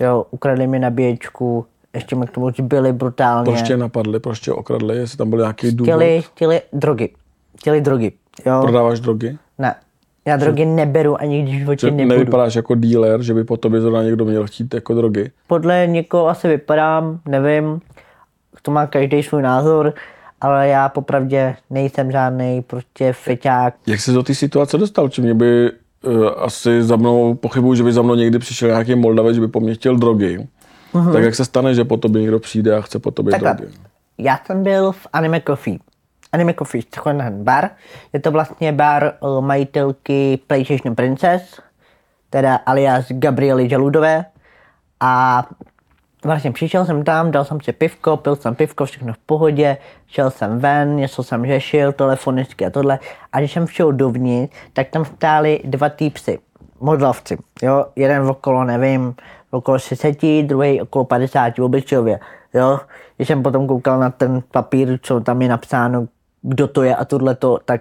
[0.00, 3.52] jo, ukradli mi nabíječku, ještě mi k tomu zbyli brutálně.
[3.52, 5.84] Proč tě napadli, proč tě okradli, jestli tam byl nějaký důvod?
[5.90, 7.10] Chtěli, chtěli drogy,
[7.58, 8.12] chtěli drogy,
[8.46, 8.60] jo.
[8.62, 9.38] Prodáváš drogy?
[9.58, 9.74] Ne,
[10.26, 12.08] já drogy neberu ani když v životě Že nebudu.
[12.18, 15.30] nevypadáš jako dealer, že by po tobě zrovna někdo měl chtít jako drogy?
[15.46, 17.80] podle někoho asi vypadám, nevím,
[18.62, 19.94] to má každý svůj názor,
[20.44, 23.74] ale já popravdě nejsem žádný prostě feťák.
[23.86, 25.08] Jak se do té situace dostal?
[25.08, 28.94] Či mě by uh, asi za mnou, pochybuju, že by za mnou někdy přišel nějaký
[28.94, 30.48] Moldavec, že by po mně chtěl drogy.
[30.94, 31.12] Uh-huh.
[31.12, 33.72] Tak jak se stane, že po tobě někdo přijde a chce po tobě Takhle, drogy?
[34.18, 35.78] já jsem byl v Anime Coffee.
[36.32, 37.70] Anime Coffee, takový bar.
[38.12, 41.60] Je to vlastně bar eh, majitelky PlayStation Princess,
[42.30, 44.24] teda alias Gabriely Žaludové.
[45.00, 45.44] A
[46.24, 50.30] vlastně přišel jsem tam, dal jsem si pivko, pil jsem pivko, všechno v pohodě, šel
[50.30, 52.98] jsem ven, něco jsem řešil, telefonicky a tohle.
[53.32, 56.38] A když jsem šel dovnitř, tak tam stáli dva týpsy,
[56.80, 59.14] modlavci, jo, jeden okolo, nevím,
[59.50, 62.20] okolo 30, druhý okolo 50 obličově,
[62.54, 62.80] jo.
[63.16, 66.06] Když jsem potom koukal na ten papír, co tam je napsáno,
[66.42, 67.80] kdo to je a tohle to, tak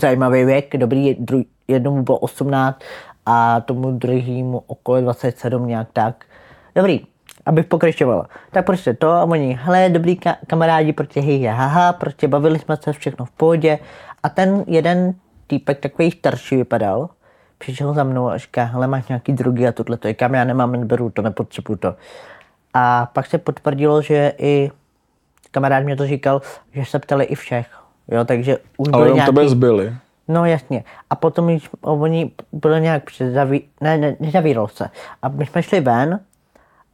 [0.00, 2.78] zajímavý věk, dobrý, dru, jednomu bylo 18
[3.26, 6.24] a tomu druhému okolo 27 nějak tak.
[6.74, 7.00] Dobrý,
[7.46, 8.26] abych pokračovala.
[8.50, 12.76] Tak prostě to a oni, hele, dobrý ka- kamarádi, prostě hej, haha, prostě bavili jsme
[12.76, 13.78] se, všechno v pohodě.
[14.22, 15.14] A ten jeden
[15.46, 17.08] týpek, takový starší vypadal,
[17.58, 20.72] přišel za mnou a říká, hele, máš nějaký drogy a tohle to, kam já nemám,
[20.72, 21.94] neberu to, nepotřebuju to.
[22.74, 24.70] A pak se potvrdilo, že i
[25.50, 27.66] kamarád mě to říkal, že se ptali i všech.
[28.08, 29.34] Jo, takže už Ale jenom nějaký...
[29.34, 29.94] tebe zbyli.
[30.28, 30.84] No jasně.
[31.10, 33.62] A potom když oni byli nějak předzaví...
[33.80, 34.88] Ne, ne, nezavíral se.
[35.22, 36.20] A my jsme šli ven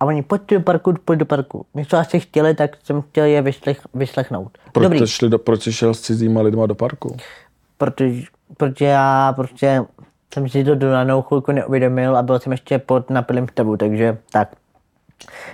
[0.00, 1.66] a oni pojď do parku, pojď do parku.
[1.74, 4.58] My co asi chtěli, tak jsem chtěl je vyslech, vyslechnout.
[4.72, 7.16] Proč, Dobrý, šli do, proč jsi šel s cizíma lidma do parku?
[7.80, 8.22] protože,
[8.56, 9.82] protože já prostě
[10.34, 14.18] jsem si to do danou chvilku neuvědomil a byl jsem ještě pod napilým stavu, takže
[14.32, 14.48] tak.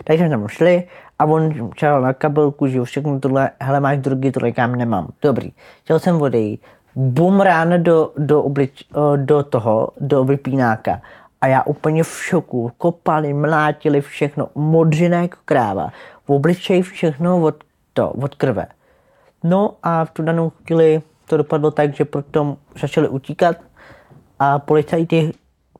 [0.05, 4.33] Takže jsme tam šli a on čekal na kabelku, že všechno tohle, hele máš drogy,
[4.33, 5.09] tohle kam nemám.
[5.23, 5.53] Dobrý.
[5.85, 6.61] Chtěl jsem odejít.
[6.95, 11.01] Bum ráno do, do, oblič, o, do toho, do vypínáka.
[11.40, 12.72] A já úplně v šoku.
[12.79, 14.49] Kopali, mlátili všechno.
[14.55, 15.92] Modřina jako kráva.
[16.25, 18.66] V obličeji všechno od, to, od krve.
[19.44, 23.57] No a v tu danou chvíli to dopadlo tak, že potom začali utíkat
[24.38, 25.33] a policajti,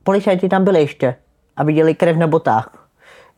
[0.03, 1.15] policajti tam byli ještě
[1.57, 2.89] a viděli krev na botách.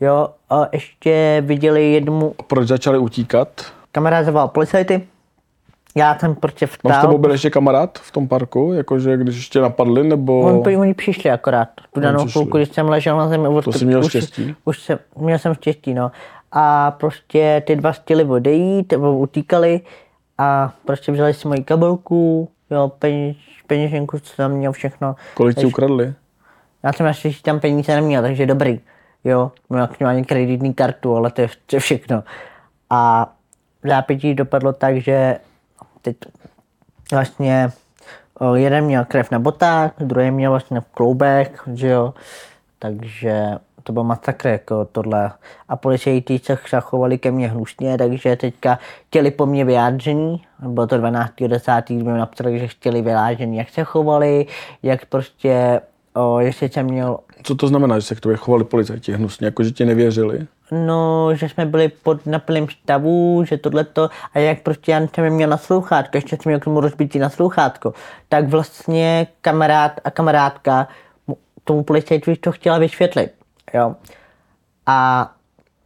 [0.00, 3.48] Jo, a ještě viděli jednomu, Proč začali utíkat?
[3.92, 5.08] kamarád zavolal policajty,
[5.98, 8.72] já jsem prostě Mám s vstal, tebou byl ještě kamarád v tom parku?
[8.72, 10.40] Jakože když ještě napadli, nebo...
[10.40, 13.48] on, oni přišli akorát, tu danou chvilku, když jsem ležel na zemi.
[13.64, 14.54] To jsi měl už, štěstí.
[14.64, 16.10] Už jsem, měl jsem štěstí, no.
[16.52, 19.80] A prostě ty dva chtěli odejít, nebo utíkali
[20.38, 25.16] a prostě vzali si moji kabelku, jo, peněž, peněženku, co tam měl všechno.
[25.34, 26.14] Kolik ti ukradli?
[26.82, 28.80] Já jsem naštěstí tam peníze neměl, takže dobrý.
[29.24, 32.22] Jo, měl ani kreditní kartu, ale to je, to je všechno.
[32.90, 33.32] A
[33.82, 35.36] v zápětí dopadlo tak, že
[36.02, 36.16] teď
[37.12, 37.70] vlastně
[38.38, 42.14] o, jeden měl krev na botách, druhý měl vlastně v kloubech, že jo.
[42.78, 45.30] Takže to byl masakr, jako tohle.
[45.68, 50.42] A policajti se chovali ke mně hnusně, takže teďka chtěli po mně vyjádření.
[50.58, 51.82] Bylo to 12.10.
[51.96, 54.46] kdy mi napsali, že chtěli vyjádření, jak se chovali,
[54.82, 55.80] jak prostě,
[56.14, 59.64] o, jestli jsem měl Co to znamená, že se k tobě chovali policajti hnusně, jako
[59.64, 60.46] že ti nevěřili?
[60.72, 65.50] No, že jsme byli pod naplným stavu, že tohleto, a jak prostě já jsem měl
[65.50, 67.94] na sluchátko, ještě jsem měl k tomu rozbitý na sluchátko,
[68.28, 70.88] tak vlastně kamarád a kamarádka
[71.26, 73.32] mu- tomu policajtovi to chtěla vysvětlit,
[73.74, 73.94] jo.
[74.86, 75.30] A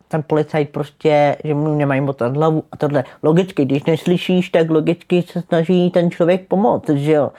[0.09, 3.05] ten policajt prostě, že mu nemají motat hlavu a tohle.
[3.23, 7.33] Logicky, když neslyšíš, tak logicky se snaží ten člověk pomoct, že jo.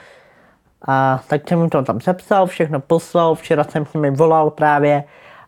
[0.87, 5.03] A tak jsem mu to tam sepsal, všechno poslal, včera jsem s nimi volal právě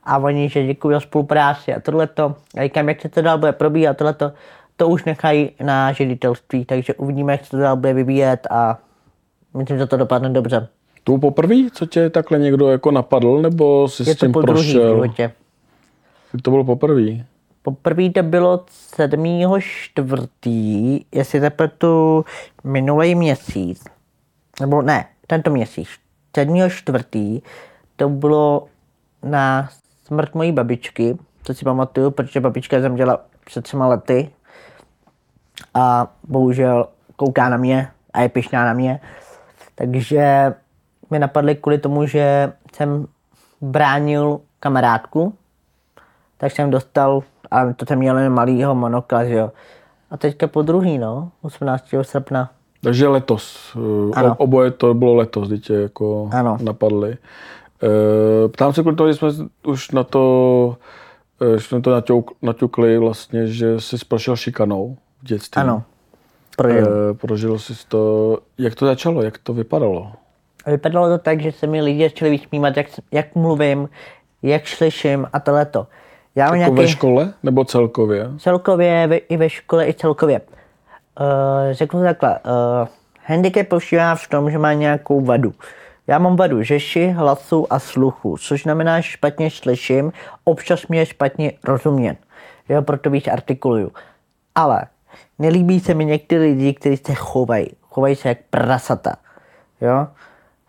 [0.06, 2.36] a oni, že děkuji za spolupráci a tohleto.
[2.58, 4.32] A říkám, jak se to dál bude probíhat, tohleto,
[4.78, 8.78] to už nechají na ředitelství, takže uvidíme, jak se to dál bude vyvíjet a
[9.58, 10.68] myslím, že to dopadne dobře.
[11.04, 14.34] To bylo poprvé, co tě takhle někdo jako napadl, nebo jsi Je s to tím
[14.34, 14.94] po prošel?
[14.94, 15.32] životě.
[16.44, 17.26] To bylo poprvé.
[17.62, 19.26] Poprvé to bylo 7.
[19.60, 22.26] čtvrtý, jestli nepletu
[22.63, 23.84] minulý měsíc,
[24.62, 25.89] nebo ne, tento měsíc,
[26.38, 26.70] 7.
[26.70, 27.41] čtvrtý,
[27.96, 28.68] to bylo
[29.24, 29.70] na
[30.08, 34.30] smrt mojí babičky, to si pamatuju, protože babička zemřela před třema lety
[35.74, 39.00] a bohužel kouká na mě a je pyšná na mě.
[39.76, 40.54] Takže
[41.10, 43.08] mě napadly kvůli tomu, že jsem
[43.62, 45.34] bránil kamarádku,
[46.38, 49.52] tak jsem dostal, a to jsem měl jen malýho monokla, že jo.
[50.12, 51.86] A teďka po druhý, no, 18.
[52.02, 52.50] srpna.
[52.84, 53.76] Takže letos.
[53.78, 54.36] eh, Ano.
[54.38, 56.58] Oboje to bylo letos, kdy tě jako Ano.
[56.62, 57.18] napadli.
[57.84, 59.30] E, ptám se kvůli toho, že jsme
[59.68, 60.78] už na to,
[61.42, 65.62] eh, jsme to naťuk, naťukli vlastně, že jsi prošel šikanou v dětství.
[65.62, 65.84] Ano,
[66.58, 66.88] prožil.
[66.88, 68.38] E, prožil jsi to.
[68.58, 69.22] Jak to začalo?
[69.22, 70.12] Jak to vypadalo?
[70.68, 73.90] Vypadalo to tak, že se mi lidi začali vysmívat, jak, jak mluvím,
[74.44, 75.88] jak slyším a tohleto.
[76.36, 78.30] Já mám Jako ve nějaký škole nebo celkově?
[78.38, 80.42] celkově ve, i ve škole, i celkově.
[81.20, 81.26] Uh,
[81.72, 82.40] řeknu to takhle.
[82.40, 82.88] Uh,
[83.26, 85.54] handicap požívá v tom, že má nějakou vadu.
[86.08, 90.13] Já mám vadu řeši, hlasu a sluchu, což znamená, že špatně slyším,
[90.44, 92.18] občas mě je špatně rozumět.
[92.70, 93.91] Jo, proto víc artikuluju.
[94.56, 94.84] Ale
[95.39, 97.68] nelíbí se mi někteří lidi, kteří se chovají.
[97.82, 99.15] Chovají se jak prasata.
[99.82, 100.08] Jo?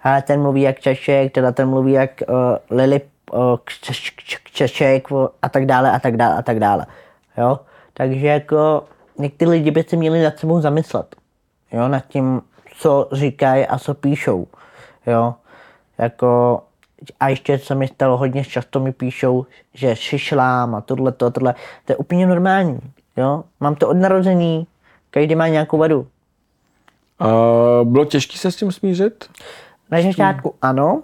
[0.02, 3.00] A ten mluví jak Češek, teda ten mluví jak uh, Lili
[3.32, 5.08] uh, Křeš- Češek
[5.42, 6.86] a tak dále a tak dále a tak dále.
[7.38, 7.60] Jo?
[7.92, 8.84] Takže jako
[9.18, 11.16] někteří lidi by se měli nad sebou zamyslet.
[11.72, 11.88] Jo?
[11.88, 12.42] Nad tím,
[12.78, 14.46] co říkají a co píšou.
[15.06, 15.34] Jo?
[15.98, 16.60] Jako,
[17.20, 21.54] a ještě se mi stalo hodně často mi píšou, že šišlám a tohle, to, tohle.
[21.84, 22.80] To je úplně normální.
[23.16, 23.44] Jo?
[23.60, 24.66] Mám to od narození,
[25.10, 26.06] každý má nějakou vadu.
[27.18, 27.26] A
[27.84, 29.30] bylo těžké se s tím smířit?
[29.90, 31.02] Na začátku ano,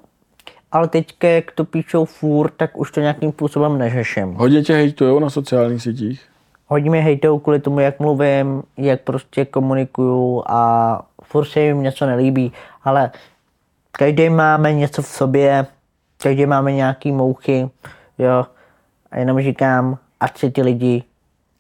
[0.73, 4.35] ale teďka, jak to píšou furt, tak už to nějakým způsobem neřeším.
[4.35, 6.23] Hodně tě hejtujou na sociálních sítích?
[6.67, 12.07] Hodně mě hejtou kvůli tomu, jak mluvím, jak prostě komunikuju a furt se jim něco
[12.07, 12.53] nelíbí,
[12.85, 13.11] ale
[13.93, 15.67] každý máme něco v sobě,
[16.23, 17.71] každý máme nějaký mouchy,
[18.19, 18.47] jo,
[19.11, 21.03] a jenom říkám, ať si ty lidi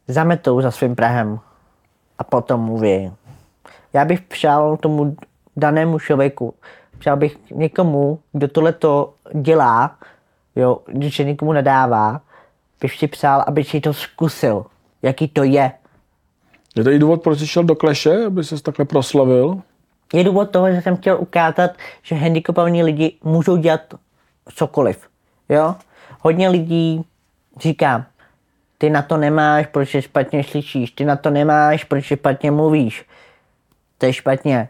[0.08, 1.38] zametou za svým prahem
[2.18, 3.12] a potom mluví.
[3.92, 5.16] Já bych přál tomu
[5.56, 6.54] danému člověku,
[6.98, 9.96] přál bych někomu, kdo tohle to dělá,
[10.56, 12.20] jo, když se nikomu nedává,
[12.80, 14.66] bych si přál, aby si to zkusil,
[15.02, 15.72] jaký to je.
[16.76, 19.62] Je to i důvod, proč jsi šel do kleše, aby ses takhle proslavil?
[20.12, 21.70] Je důvod toho, že jsem chtěl ukázat,
[22.02, 23.94] že handicapovaní lidi můžou dělat
[24.54, 25.08] cokoliv.
[25.48, 25.74] Jo?
[26.20, 27.04] Hodně lidí
[27.60, 28.06] říká,
[28.78, 33.06] ty na to nemáš, protože špatně slyšíš, ty na to nemáš, protože špatně mluvíš.
[33.98, 34.68] To je špatně.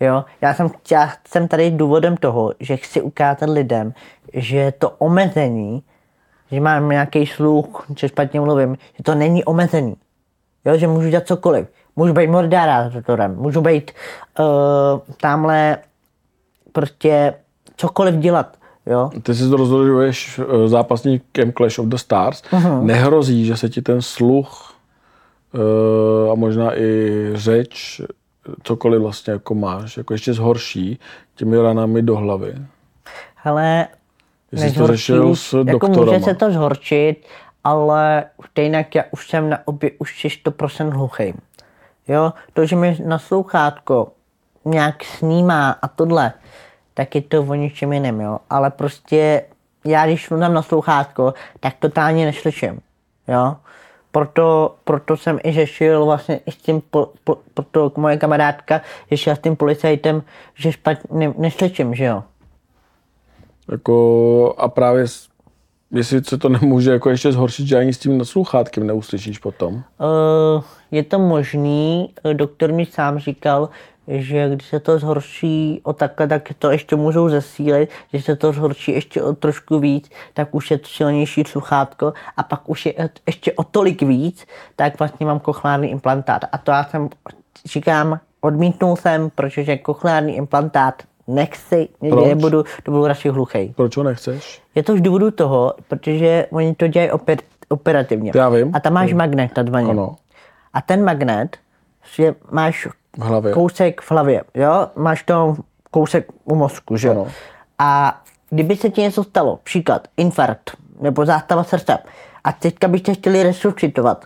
[0.00, 0.24] Jo?
[0.40, 3.94] Já jsem, já jsem tady důvodem toho, že chci ukázat lidem,
[4.34, 5.82] že to omezení,
[6.50, 9.96] že mám nějaký sluch, že špatně mluvím, že to není omezený.
[10.64, 11.66] Jo, že můžu dělat cokoliv.
[11.96, 13.90] Můžu být moderátorem, můžu být
[14.38, 14.44] uh,
[15.20, 15.78] tamhle
[16.72, 17.34] prostě
[17.76, 18.56] cokoliv dělat.
[18.86, 19.10] Jo?
[19.22, 22.42] Ty si rozhoduješ eh, zápasníkem Clash of the Stars.
[22.42, 22.82] Uh-huh.
[22.82, 24.74] Nehrozí, že se ti ten sluch
[25.54, 28.00] uh, a možná i řeč,
[28.62, 30.98] cokoliv vlastně jako máš, jako ještě zhorší
[31.34, 32.54] těmi ranami do hlavy.
[33.34, 33.86] Hele,
[34.52, 36.12] Jestli jsi to řešil s jako doktorama.
[36.12, 37.26] může se to zhorčit,
[37.64, 41.34] ale stejnak já už jsem na obě už si 100% hluchý.
[42.08, 44.12] Jo, to, že mi na sluchátko
[44.64, 46.32] nějak snímá a tohle,
[46.94, 48.38] tak je to o ničem jiném, jo.
[48.50, 49.44] Ale prostě
[49.84, 52.80] já, když dám na sluchátko, tak totálně neslyším,
[53.28, 53.56] jo.
[54.10, 59.36] Proto, proto jsem i řešil vlastně i s tím, po, po, proto moje kamarádka řešila
[59.36, 60.22] s tím policajtem,
[60.54, 62.22] že špatně neslyším, že jo.
[63.70, 65.06] Jako, a právě
[65.94, 69.74] jestli se to nemůže jako ještě zhoršit, že ani s tím naslouchátkem neuslyšíš potom.
[69.74, 73.68] Uh, je to možný, eh, doktor mi sám říkal,
[74.08, 78.52] že když se to zhorší o takhle, tak to ještě můžou zesílit, že se to
[78.52, 82.94] zhorší ještě o trošku víc, tak už je to silnější sluchátko a pak už je
[83.26, 86.44] ještě o tolik víc, tak vlastně mám kochlární implantát.
[86.52, 87.08] A to já jsem,
[87.64, 92.26] říkám, odmítnul jsem, protože kochlární implantát nechci, Proč?
[92.28, 93.72] nebudu, to budu radši hluchej.
[93.76, 94.62] Proč ho nechceš?
[94.74, 98.32] Je to z důvodu toho, protože oni to dělají oper, operativně.
[98.34, 98.70] Já vím.
[98.74, 99.90] A tam máš magnet takzvaně.
[99.90, 100.16] Ano.
[100.72, 101.56] A ten magnet,
[102.14, 102.86] že máš
[103.18, 103.52] V hlavě.
[103.52, 104.86] kousek v hlavě, jo?
[104.96, 105.56] Máš to
[105.90, 107.12] kousek u mozku, že jo?
[107.12, 107.26] Ano.
[107.78, 111.98] A kdyby se ti něco stalo, příklad infarkt nebo zástava srdce,
[112.44, 114.24] a teďka byste chtěli resuscitovat,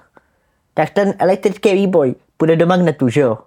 [0.75, 3.39] tak ten elektrický výboj půjde do magnetu, že jo?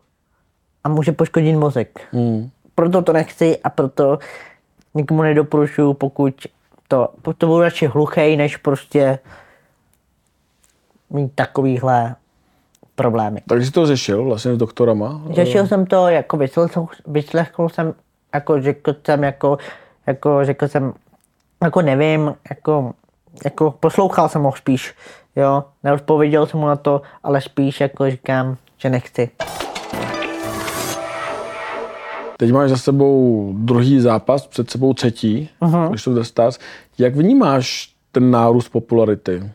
[0.84, 2.00] A může poškodit mozek.
[2.12, 2.50] Hmm.
[2.82, 4.20] Proto to nechci a proto
[4.94, 6.48] nikomu nedoporučuju, pokud
[6.88, 9.20] to, to budu radši hluchej, než prostě
[11.10, 12.16] mít takovýhle
[12.96, 13.42] problémy.
[13.50, 15.22] Takže jsi to řešil vlastně s doktorama?
[15.30, 17.94] Řešil jsem to, jako vyslechl, vyslechl jsem,
[18.34, 19.58] jako řekl jsem, jako,
[20.08, 20.94] jako řekl jsem,
[21.64, 22.94] jako nevím, jako,
[23.46, 24.94] jako poslouchal jsem ho spíš,
[25.36, 29.30] jo, neodpověděl jsem mu na to, ale spíš jako říkám, že nechci.
[32.42, 35.90] Teď máš za sebou druhý zápas, před sebou třetí, uh-huh.
[35.90, 36.60] když to Stars.
[36.98, 39.52] Jak vnímáš ten nárůst popularity?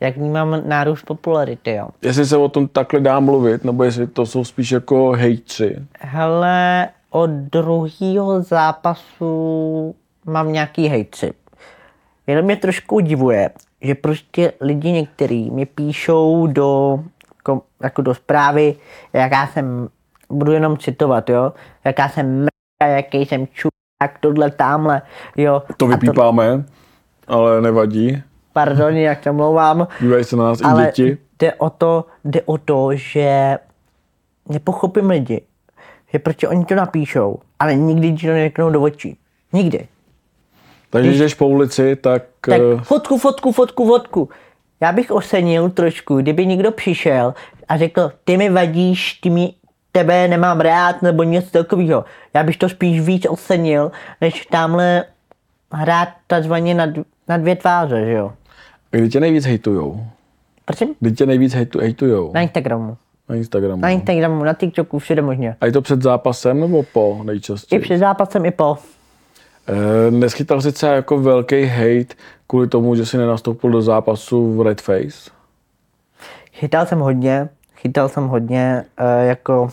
[0.00, 1.88] Jak vnímám nárůst popularity, jo.
[2.02, 5.76] Jestli se o tom takhle dá mluvit, nebo jestli to jsou spíš jako hejtři?
[6.00, 9.94] Hele, od druhého zápasu
[10.26, 11.32] mám nějaký hejtři.
[12.26, 13.50] Jenom mě trošku udivuje,
[13.82, 17.00] že prostě lidi některý mi píšou do,
[17.36, 18.74] jako, jako do zprávy,
[19.12, 19.88] jaká jsem,
[20.30, 21.52] budu jenom citovat, jo,
[21.84, 25.02] jaká jsem mrka, jaký jsem čurák, tohle, tamhle,
[25.36, 25.62] jo.
[25.76, 26.64] To vypípáme,
[27.28, 28.22] ale nevadí.
[28.52, 31.18] pardon, jak se mluvám, Dívají se na nás i ale děti.
[31.38, 33.58] jde o to, jde o to, že
[34.48, 35.42] nepochopím lidi,
[36.12, 39.16] že proč oni to napíšou, ale nikdy ti to neřeknou do očí.
[39.52, 39.88] Nikdy.
[40.90, 44.28] Takže když jdeš po ulici, tak, Tak eh, fotku, fotku, fotku, fotku.
[44.80, 47.34] Já bych ocenil trošku, kdyby někdo přišel
[47.68, 49.54] a řekl, ty mi vadíš, ty mi,
[49.92, 52.04] tebe nemám rád, nebo něco takového.
[52.34, 55.04] Já bych to spíš víc ocenil, než tamhle
[55.72, 56.86] hrát takzvaně na,
[57.28, 58.32] na dvě tváře, že jo.
[58.90, 60.04] kdy tě nejvíc hejtujou?
[60.64, 60.94] Prosím?
[61.00, 62.32] Kdy tě nejvíc hejtu, hejtujou?
[62.34, 62.96] Na Instagramu.
[63.28, 63.82] Na Instagramu.
[63.82, 65.56] Na Instagramu, na TikToku, všude možně.
[65.60, 67.80] A je to před zápasem nebo po I nejčastěji?
[67.80, 68.76] před zápasem, i po.
[69.68, 72.14] Eh, Neschytal jsi třeba jako velký hate
[72.46, 75.30] kvůli tomu, že jsi nenastoupil do zápasu v Red Face?
[76.52, 77.48] Chytal jsem hodně,
[77.80, 79.68] chytal jsem hodně, eh, jako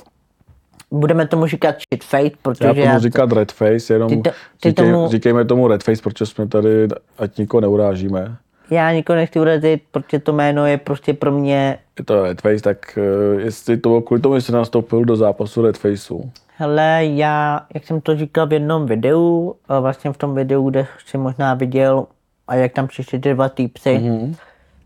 [0.91, 4.30] budeme tomu říkat shitface, protože Já budu to- říkat red face, jenom Ty to-
[4.60, 6.88] ty říkej, tomu- říkejme tomu red face, protože jsme tady,
[7.18, 8.36] ať nikoho neurážíme.
[8.70, 12.62] já nikoho nechci urazit, protože to jméno je prostě pro mě, Je to red face,
[12.64, 12.99] tak
[13.34, 17.62] uh, jestli to bylo kvůli tomu, že jsi nastoupil do zápasu red faceu, hele, já,
[17.74, 22.05] jak jsem to říkal v jednom videu, vlastně v tom videu, kde jsi možná viděl,
[22.47, 24.36] a jak tam přišli ty dva týpsy, mm-hmm.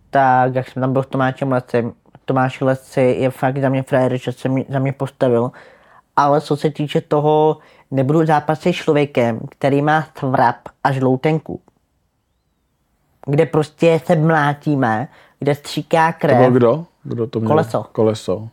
[0.09, 1.91] tak jak jsem tam byl s Tomášem Lecem,
[2.25, 5.51] Tomáš Leci je fakt za mě frajer, že se mě, za mě postavil,
[6.15, 7.57] ale co se týče toho,
[7.91, 11.61] nebudu zápasit s člověkem, který má tvrap a žloutenku.
[13.25, 15.07] Kde prostě se mlátíme,
[15.39, 16.37] kde stříká to krev.
[16.37, 16.85] byl kdo?
[17.03, 17.47] Kdo to měl?
[17.47, 17.85] Koleso.
[17.91, 18.47] Koleso.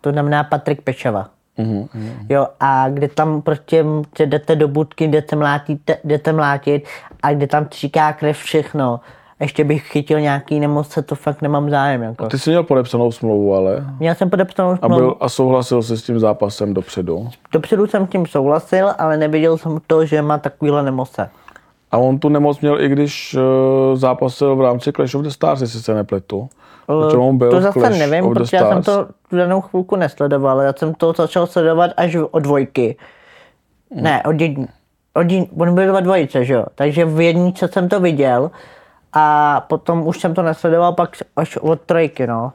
[0.00, 1.28] To znamená Patrik Pešava.
[1.58, 1.88] Mhm,
[2.28, 3.84] Jo, a kde tam prostě
[4.18, 6.84] jdete do budky, jdete, mlátíte, jdete mlátit
[7.22, 9.00] a kde tam tříká krev všechno.
[9.40, 12.02] Ještě bych chytil nějaký nemoc, to fakt nemám zájem.
[12.02, 12.26] Jako.
[12.28, 14.96] Ty jsi měl podepsanou smlouvu, ale Měl jsem podepsanou a, smlouvu.
[14.96, 17.28] byl, a souhlasil se s tím zápasem dopředu.
[17.52, 21.30] Dopředu jsem s tím souhlasil, ale neviděl jsem to, že má takovýhle nemoce.
[21.92, 25.60] A on tu nemoc měl, i když uh, zápasil v rámci Clash of the Stars,
[25.60, 26.48] jestli se nepletu.
[26.86, 29.96] Protože on byl to v zase Clash nevím, protože já jsem to tu danou chvilku
[29.96, 30.60] nesledoval.
[30.60, 32.96] Já jsem to začal sledovat až od dvojky.
[33.94, 34.66] Ne, od jední.
[35.14, 36.64] Od jední, on byl ve dvojice, že jo?
[36.74, 38.50] Takže v jedničce jsem to viděl
[39.18, 42.52] a potom už jsem to nesledoval pak až od trojky, no.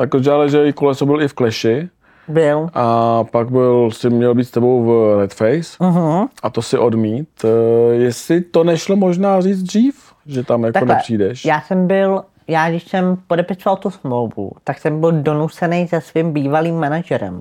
[0.00, 1.88] Jakože ale, že i Koleso byl i v Clashi
[2.28, 2.68] Byl.
[2.74, 6.28] a pak byl, si měl být s tebou v Red Face Uh-huh.
[6.42, 7.28] a to si odmít.
[7.44, 7.50] Uh,
[7.92, 11.44] jestli to nešlo možná říct dřív, že tam jako Takhle, nepřijdeš.
[11.44, 16.32] já jsem byl, já když jsem podepisoval tu smlouvu, tak jsem byl donucený se svým
[16.32, 17.40] bývalým manažerem.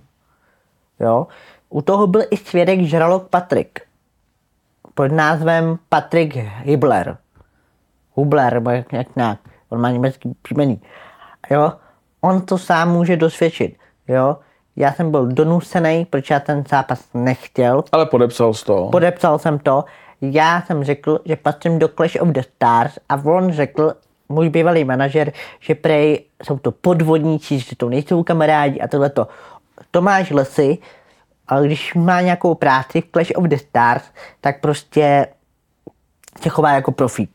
[0.99, 1.27] Jo?
[1.69, 3.79] U toho byl i svědek žralok Patrik.
[4.93, 7.17] Pod názvem Patrik Hibler.
[8.15, 9.39] Hubler, nebo jak, jak nějak.
[9.69, 10.81] On má německý příjmení.
[11.51, 11.73] Jo?
[12.21, 13.77] On to sám může dosvědčit.
[14.07, 14.37] Jo?
[14.75, 17.83] Já jsem byl donucený, protože já ten zápas nechtěl.
[17.91, 18.87] Ale podepsal jsi to.
[18.91, 19.83] Podepsal jsem to.
[20.21, 23.93] Já jsem řekl, že patřím do Clash of the Stars a on řekl,
[24.29, 29.27] můj bývalý manažer, že prej jsou to podvodníci, že to nejsou kamarádi a tohleto.
[29.91, 30.77] Tomáš Lesy,
[31.47, 34.03] ale když má nějakou práci v Clash of the Stars,
[34.41, 35.27] tak prostě
[36.41, 37.34] se chová jako profík.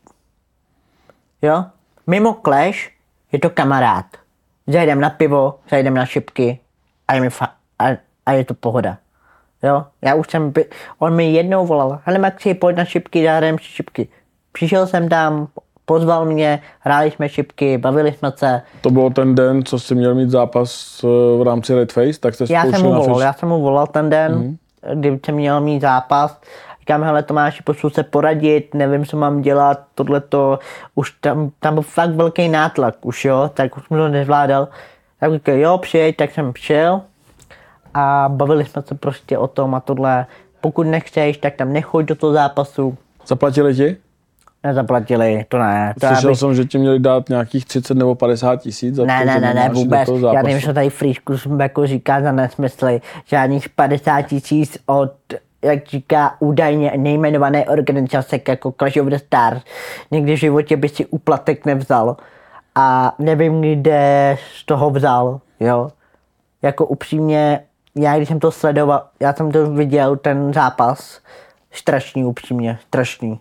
[1.41, 1.65] Jo?
[2.07, 2.89] Mimo Clash
[3.31, 4.05] je to kamarád.
[4.67, 6.59] Zajdem na pivo, zajdem na šipky
[7.07, 7.85] a je, mi fa- a,
[8.25, 8.97] a je to pohoda.
[9.63, 10.65] Jo, já už jsem, by,
[10.99, 14.07] on mi jednou volal, hele Maxi, pojď na šipky, zahrajeme si šipky.
[14.51, 15.47] Přišel jsem tam,
[15.85, 18.61] pozval mě, hráli jsme šipky, bavili jsme se.
[18.81, 21.07] To bylo ten den, co jsi měl mít zápas eh,
[21.39, 23.61] v rámci Red Face, tak jste Já jsem mu na volal, fiš- já jsem mu
[23.61, 24.41] volal ten den, Mhm.
[24.43, 24.57] mm-hmm.
[24.99, 26.41] kdy jsem měl mít zápas.
[26.81, 30.59] Říkám, hele Tomáši, pošlu se poradit, nevím, co mám dělat, tohleto,
[30.95, 34.67] už tam, tam byl fakt velký nátlak už, jo, tak už jsem to nezvládal.
[35.19, 37.01] Tak říkal, jo, přijeď, tak jsem přišel
[37.93, 40.25] a bavili jsme se prostě o tom a tohle.
[40.61, 42.97] Pokud nechceš, tak tam nechoď do toho zápasu.
[43.27, 43.97] Zaplatili ti?
[44.63, 45.93] Nezaplatili, to ne.
[46.01, 49.19] To Slyšel abych- jsem, že ti měli dát nějakých 30 nebo 50 tisíc za ne,
[49.19, 50.09] to, ne, že ne, ne, vůbec.
[50.33, 53.01] Já nevím, co tady Frýšku jako říká za nesmysly.
[53.25, 55.13] Žádných 50 tisíc od,
[55.61, 59.61] jak říká, údajně nejmenované organizace jako Clash of the Stars.
[60.11, 62.17] Nikdy v životě by si úplatek nevzal.
[62.75, 65.91] A nevím, kde z toho vzal, jo.
[66.61, 67.63] Jako upřímně,
[67.95, 71.19] já když jsem to sledoval, já jsem to viděl, ten zápas,
[71.71, 73.39] strašný upřímně, strašný.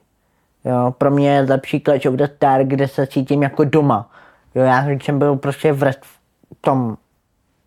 [0.64, 4.10] Jo, pro mě je lepší Clash of the Star, kde se cítím jako doma.
[4.54, 6.16] Jo, já když jsem byl prostě v, red, v
[6.60, 6.96] tom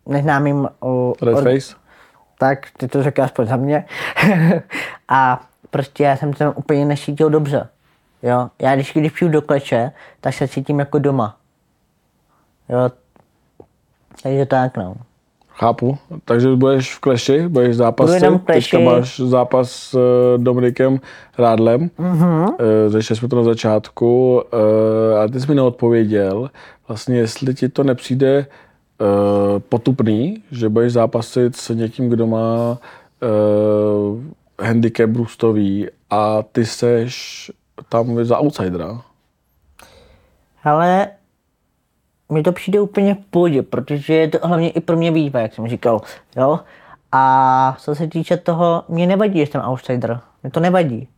[0.06, 1.76] neznámým o, Red or- Face?
[2.38, 3.84] Tak ty to řekl aspoň za mě.
[5.08, 7.68] a prostě já jsem se úplně necítil dobře.
[8.22, 11.36] Jo, já když, když přijdu do kleče, tak se cítím jako doma.
[12.68, 12.90] Jo,
[14.22, 14.94] takže tak no.
[15.56, 15.98] Chápu.
[16.24, 18.22] Takže budeš v kleši, budeš Budu zápasit.
[18.22, 18.84] jenom v Teďka kleši.
[18.84, 21.00] máš zápas s eh, Dominikem
[21.38, 21.90] Rádlem.
[21.98, 22.44] Mhm.
[22.44, 22.54] Mm-hmm.
[22.88, 26.50] Řešili jsme to na začátku eh, a ty jsi mi neodpověděl,
[26.88, 28.46] vlastně jestli ti to nepřijde
[29.00, 32.78] eh, potupný, že budeš zápasit s někým, kdo má
[33.22, 37.52] eh, handicap růstový a ty seš
[37.88, 39.02] tam za outsidera.
[40.64, 41.08] Ale
[42.32, 45.54] mi to přijde úplně v pohodě, protože je to hlavně i pro mě výzva, jak
[45.54, 46.00] jsem říkal,
[46.36, 46.60] jo.
[47.12, 50.20] A co se týče toho, mě nevadí, že jsem outsider.
[50.42, 51.08] Mě to nevadí.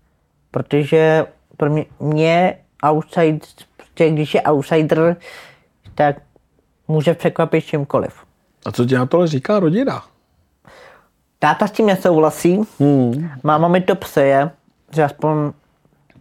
[0.51, 3.39] Protože pro mě, mě outside,
[3.77, 5.17] prostě když je outsider,
[5.95, 6.17] tak
[6.89, 8.15] může překvapit čímkoliv.
[8.67, 10.03] A co ti na tohle říká rodina?
[11.39, 13.31] Táta s tím nesouhlasí, Hmm.
[13.43, 14.51] máma mi to přeje,
[14.95, 15.53] že aspoň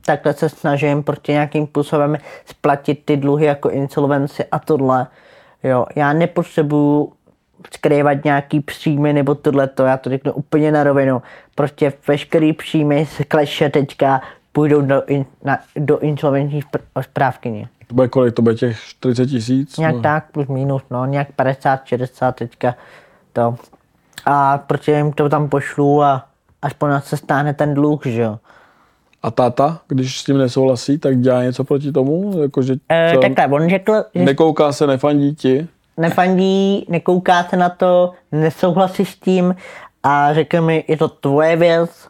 [0.05, 5.07] takhle se snažím prostě nějakým způsobem splatit ty dluhy jako insolvenci a tohle.
[5.63, 7.13] Jo, já nepotřebuju
[7.73, 11.21] skrývat nějaký příjmy nebo tohleto, já to řeknu úplně na rovinu.
[11.55, 17.67] Prostě veškerý příjmy z kleše teďka půjdou do, in, na, do insolvenční spr- správkyně.
[17.87, 18.35] To bude kolik?
[18.35, 19.77] To bude těch 40 tisíc?
[19.77, 20.01] Nějak No.
[20.01, 22.75] tak, plus minus, no, nějak 50, 60 teďka
[23.33, 23.55] to.
[24.25, 26.25] A protože jim to tam pošlu a
[26.61, 28.39] aspoň se stáhne ten dluh, že jo.
[29.23, 32.41] A táta, když s tím nesouhlasí, tak dělá něco proti tomu?
[32.41, 35.67] Jako, že E, takhle, on řekl, že nekouká se, nefandí ti?
[35.97, 39.55] nefandí, nekouká se na to, nesouhlasí s tím
[40.03, 42.07] a řekl mi, je to tvoje věc,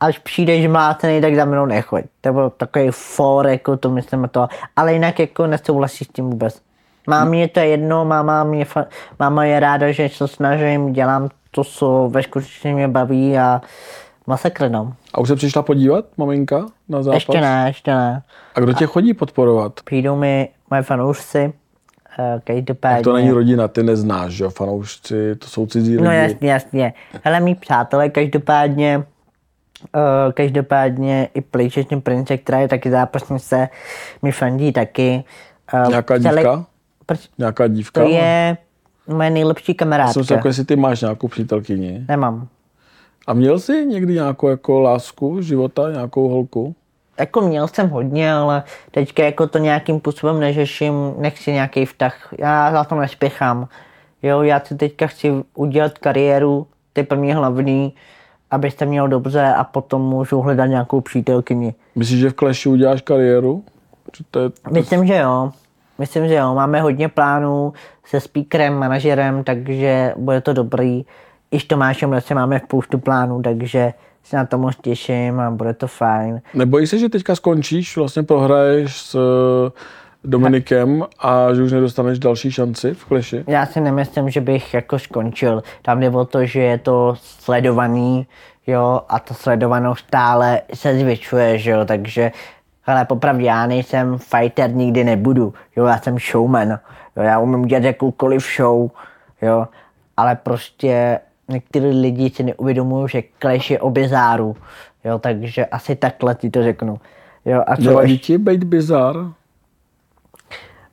[0.00, 2.04] až, přijdeš mlácený, tak za mnou nechoď.
[2.20, 6.30] To byl takový for, jako to myslím a to, ale jinak jako nesouhlasí s tím
[6.30, 6.60] vůbec.
[7.06, 8.66] Mámě je to jedno, máma, mě,
[9.18, 13.60] máma je ráda, že se snažím, dělám to, co ve skutečně mě baví a
[14.26, 14.92] masakr, no.
[15.14, 17.14] A už se přišla podívat, maminka, na zápas?
[17.14, 18.22] Ještě ne, ještě ne.
[18.54, 19.72] A kdo tě chodí podporovat?
[19.84, 21.52] Přijdou mi moje fanoušci,
[22.18, 23.04] eh, každopádně.
[23.04, 24.50] To není rodina, ty neznáš, že jo?
[24.50, 26.04] Fanoušci, to jsou cizí lidi.
[26.04, 26.94] No jasně, jasně.
[27.24, 29.04] Hele, mý přátelé, každopádně,
[29.94, 33.68] uh, každopádně i PlayStation Prince, která je taky zápasnice,
[34.22, 35.24] mi fandí taky.
[35.74, 36.64] Uh, Nějaká dívka?
[37.06, 37.20] Proč?
[37.38, 38.02] Nějaká dívka?
[38.02, 38.56] To je
[39.08, 40.24] moje nejlepší Jsem kamarádka.
[40.24, 42.04] si jako, jestli ty máš nějakou přítelkyni.
[42.08, 42.48] Nemám.
[43.26, 46.74] A měl jsi někdy nějakou jako lásku života, nějakou holku?
[47.18, 52.72] Jako měl jsem hodně, ale teďka jako to nějakým způsobem neřeším, nechci nějaký vztah, já
[52.72, 53.68] za to nespěchám.
[54.22, 57.94] Jo, já si teďka chci udělat kariéru, to je pro mě hlavní,
[58.50, 61.74] abyste měl dobře a potom můžu hledat nějakou přítelkyni.
[61.94, 63.64] Myslíš, že v Clashi uděláš kariéru?
[64.16, 65.52] Že to je, Myslím, že jo.
[65.98, 66.54] Myslím, že jo.
[66.54, 67.72] Máme hodně plánů
[68.04, 71.04] se speakerem, manažerem, takže bude to dobrý.
[71.50, 73.92] I s Tomášem Lece máme spoustu plánů, takže
[74.24, 76.40] se na to moc těším a bude to fajn.
[76.54, 79.16] Nebojíš se, že teďka skončíš, vlastně prohraješ s
[80.26, 83.44] Dominikem a že už nedostaneš další šanci v Clashi?
[83.46, 85.62] Já si nemyslím, že bych jako skončil.
[85.82, 88.26] Tam jde o to, že je to sledovaný,
[88.66, 92.32] jo, a ta sledovanost stále se zvětšuje, že jo, takže
[92.82, 96.70] hele, popravdě, já nejsem fighter, nikdy nebudu, jo, já jsem showman,
[97.16, 98.90] jo, já umím dělat jakoukoliv show,
[99.42, 99.66] jo,
[100.16, 104.56] ale prostě některý lidi si neuvědomují, že Clash je o bizáru,
[105.04, 107.00] jo, takže asi takhle ti to řeknu.
[107.44, 109.16] Jo, a co ještě- ti být bizar?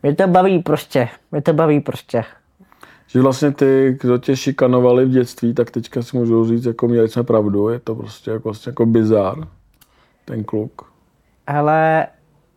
[0.04, 2.24] Mě to baví prostě, mě to baví prostě.
[3.08, 7.10] Že vlastně ty, kdo tě šikanovali v dětství, tak teďka si můžou říct, jako měli
[7.10, 9.38] jsme pravdu, je to prostě jako, vlastně jako bizar,
[10.26, 10.82] ten kluk.
[11.48, 12.08] Ale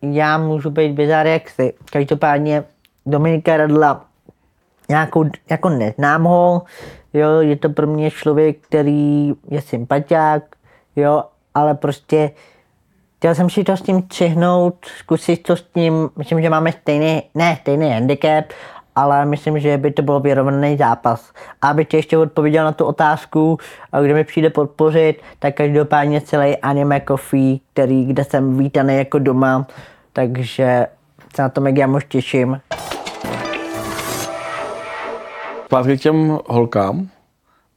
[0.02, 1.74] já můžu být bizár jak si.
[1.92, 2.64] Každopádně
[3.06, 4.04] Dominika Radla
[4.88, 6.62] nějakou, jako neznám ho,
[7.14, 10.42] jo, je to pro mě člověk, který je sympatiák,
[10.96, 11.24] jo,
[11.54, 12.30] ale prostě
[13.18, 17.22] chtěl jsem si to s tím třihnout, zkusit to s tím, myslím, že máme stejný,
[17.34, 18.44] ne stejný handicap,
[18.96, 21.32] ale myslím, že by to byl vyrovnaný zápas.
[21.62, 23.58] A abych ti ještě odpověděl na tu otázku,
[23.92, 29.18] a kdo mi přijde podpořit, tak každopádně celý Anime Coffee, který, kde jsem vítaný jako
[29.18, 29.66] doma,
[30.12, 30.86] takže
[31.36, 32.60] se na to mega moc těším.
[35.64, 37.08] Zpátky k těm holkám.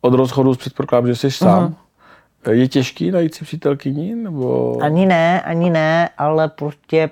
[0.02, 1.76] Od rozchodu předpokládám, že jsi sám.
[2.52, 4.16] Je těžký najít si přítelkyni?
[4.16, 4.78] Nebo...
[4.82, 7.10] Ani ne, ani ne, ale prostě,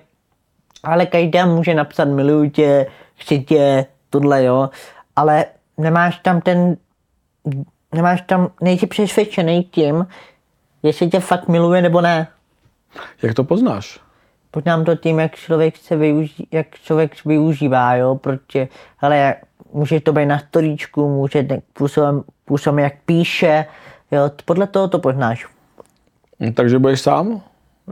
[0.84, 4.70] ale každá může napsat miluju tě, chci tě, tohle jo,
[5.16, 5.46] ale
[5.78, 6.78] nemáš tam ten,
[7.96, 10.08] nemáš tam, nejsi přesvědčený tím,
[10.84, 12.28] jestli tě fakt miluje nebo ne.
[13.24, 14.00] Jak to poznáš?
[14.52, 18.68] Poznám to tím, jak člověk se využí, jak člověk využívá, jo, protože,
[18.98, 19.36] hele,
[19.74, 23.66] může to být na storíčku, může působem, působem, jak píše,
[24.12, 25.48] jo, podle toho to poznáš.
[26.40, 27.42] Hm, Takže budeš sám?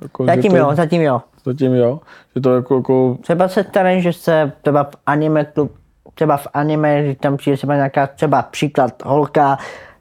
[0.01, 1.21] Jako, Zatím to, jo, zatím jo.
[1.45, 1.99] Zatím jo?
[2.35, 5.71] Že to jako, jako Třeba se stane, že se třeba v anime klub,
[6.13, 9.57] třeba v anime, že tam přijde třeba nějaká třeba příklad holka,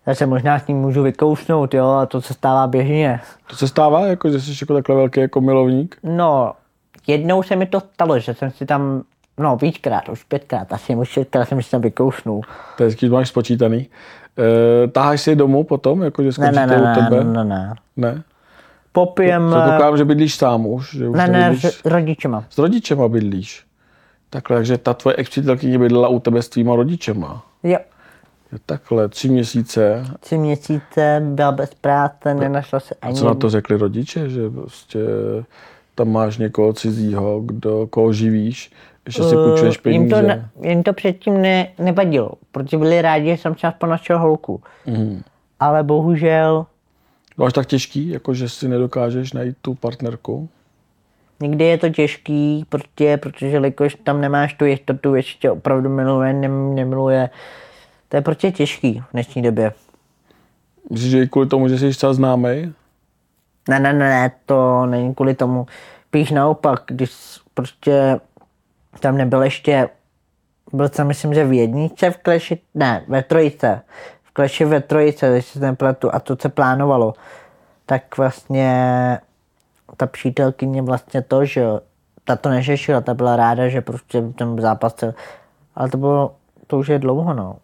[0.07, 3.21] já se možná s ním můžu vykousnout, jo, a to se stává běžně.
[3.51, 5.97] to se stává, jako, že jsi jako takhle velký jako milovník?
[6.03, 6.53] No,
[7.07, 9.03] jednou se mi to stalo, že jsem si tam,
[9.39, 12.41] no víckrát, už pětkrát, asi už šestkrát jsem si tam vykousnul.
[12.77, 13.87] To je hezký, máš spočítaný.
[14.85, 17.25] E, táháš si domů potom, jako, že Ne, skončíte ne, ne, u ne, tebe?
[17.25, 17.75] ne, ne.
[17.97, 18.23] ne?
[18.93, 20.97] Popijeme, Předpokládám, že bydlíš sám už.
[20.97, 22.45] Že už ne, ne, s rodičema.
[22.51, 23.65] S rodičema bydlíš.
[24.31, 25.39] Takhle, takže ta tvoje ex
[25.79, 27.43] bydlela u tebe s tvýma rodičema.
[27.63, 27.79] Jo,
[28.53, 30.05] Jo, Takhle, tři měsíce.
[30.21, 34.51] tři měsíce byla bez práce, nenašla se A ani co na to řekli rodiče, že
[34.51, 34.99] prostě
[35.95, 38.73] tam máš někoho cizího, kdo, koho živíš,
[39.07, 40.29] ještě si půjčuješ Eh, jim to, peníze.
[40.37, 44.63] ne, jim to předtím ne, nevadilo, protože byli rádi, že jsem aspoň našel holku.
[44.87, 45.23] Mhm.
[45.61, 46.67] Ale bohužel
[47.39, 50.49] No až tak těžký, jako že si nedokážeš najít tu partnerku.
[51.41, 56.33] někdy je to těžký, protože, protože jelikož tam nemáš tu jistotu, jestli tě opravdu miluje,
[56.33, 57.31] nem, nemiluje,
[58.09, 59.73] To je prostě těžký v dnešní době.
[60.91, 62.73] Myslíš, že i kvůli tomu, že jsi třeba známej?
[63.69, 65.67] Ne, ne, ne, ne, to není kvůli tomu.
[66.11, 67.11] Píš naopak, když
[67.55, 68.21] prostě
[69.01, 69.89] tam nebyl ještě,
[70.73, 73.83] byl jsem myslím, že v jedničce v kleši, ne, ve trojice.
[74.23, 77.15] V kleši ve trojice, když se nepletu, a to se plánovalo.
[77.87, 79.19] Tak vlastně
[79.97, 81.65] ta přítelkyně vlastně to, že
[82.25, 85.15] ta to neřešila, ta byla ráda, že prostě ten zápas cel,
[85.75, 86.35] ale to bylo,
[86.67, 87.57] to už je dlouho, no.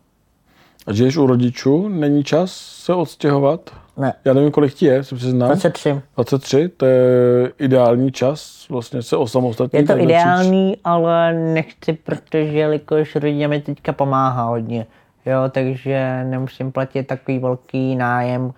[0.87, 1.89] A žiješ u rodičů?
[1.89, 3.80] Není čas se odstěhovat?
[4.01, 5.49] Ne, Já nevím, kolik ti je, se přiznám.
[5.49, 6.01] 23.
[6.17, 9.81] 23, to je ideální čas vlastně se osamostatnit.
[9.91, 14.87] Je to ideální, ale nechci, protože jelikož rodina mi teďka pomáhá hodně,
[15.27, 18.53] jo, takže nemusím platit takový velký nájem,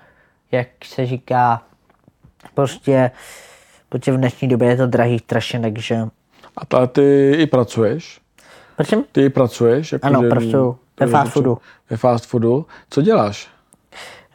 [0.53, 1.63] jak se říká,
[2.55, 3.11] prostě,
[3.89, 5.99] protože v dnešní době je to drahý strašně, takže,
[6.57, 8.21] A ta, ty i pracuješ?
[8.77, 9.93] prosím, Ty i pracuješ?
[9.93, 10.79] Jako Ano, že- pracuju.
[11.01, 11.59] Ve fast foodu.
[11.91, 12.67] Ve fast foodu.
[12.91, 13.49] Co děláš?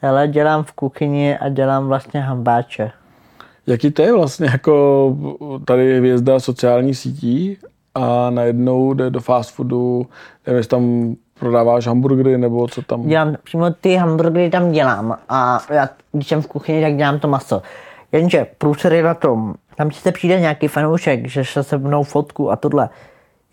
[0.01, 2.91] Hele, dělám v kuchyni a dělám vlastně hambáče.
[3.67, 5.15] Jaký to je vlastně jako
[5.65, 7.57] tady hvězda sociálních sítí
[7.95, 10.07] a najednou jde do fast foodu,
[10.45, 13.07] nevím, jestli tam prodáváš hamburgery nebo co tam.
[13.07, 17.27] dělám, přímo ty hamburgery tam dělám a já, když jsem v kuchyni, tak dělám to
[17.27, 17.61] maso.
[18.11, 22.51] Jenže průser je na tom, tam sice přijde nějaký fanoušek, že se se mnou fotku
[22.51, 22.89] a tohle,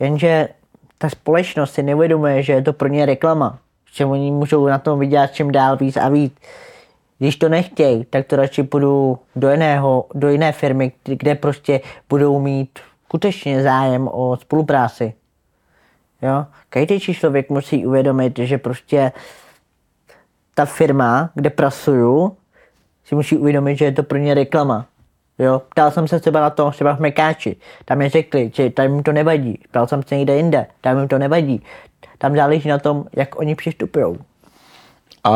[0.00, 0.48] jenže
[0.98, 3.58] ta společnost si neuvědomuje, že je to pro ně reklama,
[3.94, 6.34] že oni můžou na tom vydělat čím dál víc a víc.
[7.18, 12.40] Když to nechtějí, tak to radši půjdu do jiného, do jiné firmy, kde- prostě budou
[12.40, 15.14] mít skutečně zájem o spolupráci.
[16.22, 16.46] Jo?
[16.68, 19.12] Každý člověk musí uvědomit, že prostě
[20.54, 22.36] ta firma, kde pracuju,
[23.04, 24.86] si musí uvědomit, že je to pro ně reklama.
[25.38, 25.62] Jo?
[25.68, 27.56] Ptal jsem se třeba na to, třeba v Mekáči.
[27.84, 29.58] Tam mi řekli, že tam jim to nevadí.
[29.68, 31.62] Ptal jsem se někde jinde, tam jim to nevadí.
[32.24, 34.16] Tam záleží na tom, jak oni přistupují.
[35.24, 35.32] A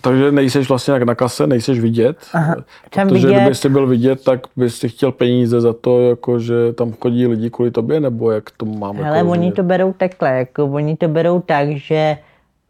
[0.00, 2.16] takže nejseš vlastně jak na kase, nejseš vidět.
[2.32, 2.54] Aha,
[2.90, 3.40] Protože vidět.
[3.40, 7.26] kdyby jsi byl vidět, tak bys si chtěl peníze za to, jako že tam chodí
[7.26, 9.02] lidi kvůli tobě, nebo jak to máme?
[9.02, 12.18] Hele, jako oni to berou takhle, jako oni to berou tak, že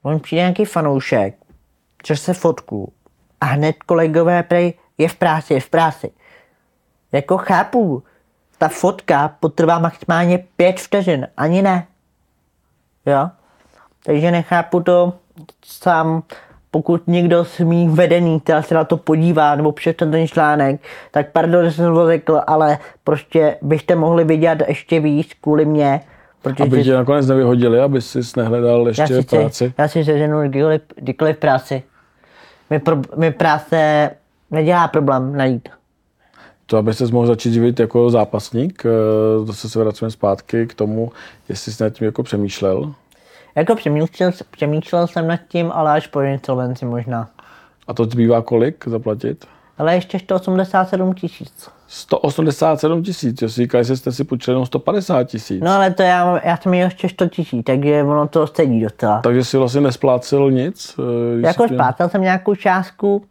[0.03, 1.35] on přijde nějaký fanoušek,
[2.03, 2.93] což se fotku
[3.41, 6.11] a hned kolegové prej je v práci, je v práci.
[7.13, 8.03] Jako chápu,
[8.59, 11.87] ta fotka potrvá maximálně pět vteřin, ani ne.
[13.07, 13.29] Jo?
[14.05, 15.13] Takže nechápu to
[15.65, 16.23] sám,
[16.71, 20.81] pokud někdo z mých vedení, která se na to podívá, nebo přečte ten článek,
[21.11, 26.01] tak pardon, že jsem to řekl, ale prostě byste mohli vydělat ještě víc kvůli mě,
[26.43, 29.75] protože Aby tě nakonec nevyhodili, aby jsi nehledal já ještě si, práci.
[29.79, 31.83] já si seženu kdykoliv, kdykoliv práci.
[32.71, 34.11] Mi, pro, mi práce
[34.51, 35.69] nedělá problém najít.
[36.67, 41.13] To, aby se mohl začít živit jako zápasník, eh, zase se vracíme zpátky k tomu,
[41.49, 42.95] jestli jsi nad tím jako přemýšlel.
[43.55, 47.29] Jako přemýšlel, přemýšlel jsem nad tím, ale až po insolvenci možná.
[47.87, 49.45] A to zbývá kolik zaplatit?
[49.79, 51.69] Ale ještě 187 tisíc.
[51.89, 55.63] 187 tisíc, jo, si říkali, že jste si půjčili jenom 150 tisíc.
[55.65, 59.21] No ale to já, já jsem měl ještě 100 tisíc, takže ono to sedí docela.
[59.21, 60.95] Takže si vlastně nesplácel nic?
[60.99, 63.25] eh, Jako splácal jsem nějakou částku,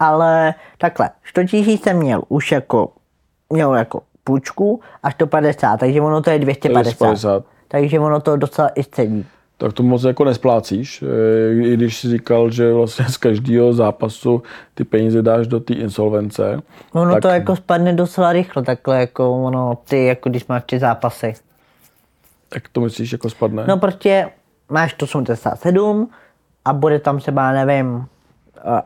[0.00, 2.92] ale takhle, 100 tisíc jsem měl už jako,
[3.50, 6.82] měl jako půjčku a 150, takže ono to je 250.
[6.82, 7.44] 250.
[7.68, 9.26] Takže ono to docela i sedí.
[9.58, 14.42] Tak to moc jako nesplácíš, eh, i když jsi říkal, že vlastně z každého zápasu
[14.74, 16.60] ty peníze dáš do té insolvence.
[16.92, 20.78] Ono tak to jako spadne docela rychle, takhle jako ono, ty, jako když máš ty
[20.78, 21.34] zápasy.
[22.54, 23.64] Jak to myslíš, jako spadne?
[23.68, 24.28] No prostě
[24.68, 26.10] máš to 87
[26.64, 28.06] a bude tam třeba, nevím,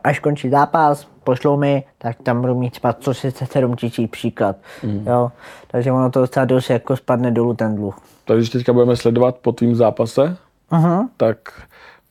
[0.03, 5.07] až končí zápas, pošlou mi, tak tam budu mít třeba 137 tisíc příklad, Mhm.
[5.07, 5.31] jo.
[5.67, 7.97] Takže ono to docela dost jako spadne dolů ten dluh.
[8.25, 10.37] Tak když teďka budeme sledovat po tvým zápase,
[10.71, 11.07] Uh-huh.
[11.17, 11.37] tak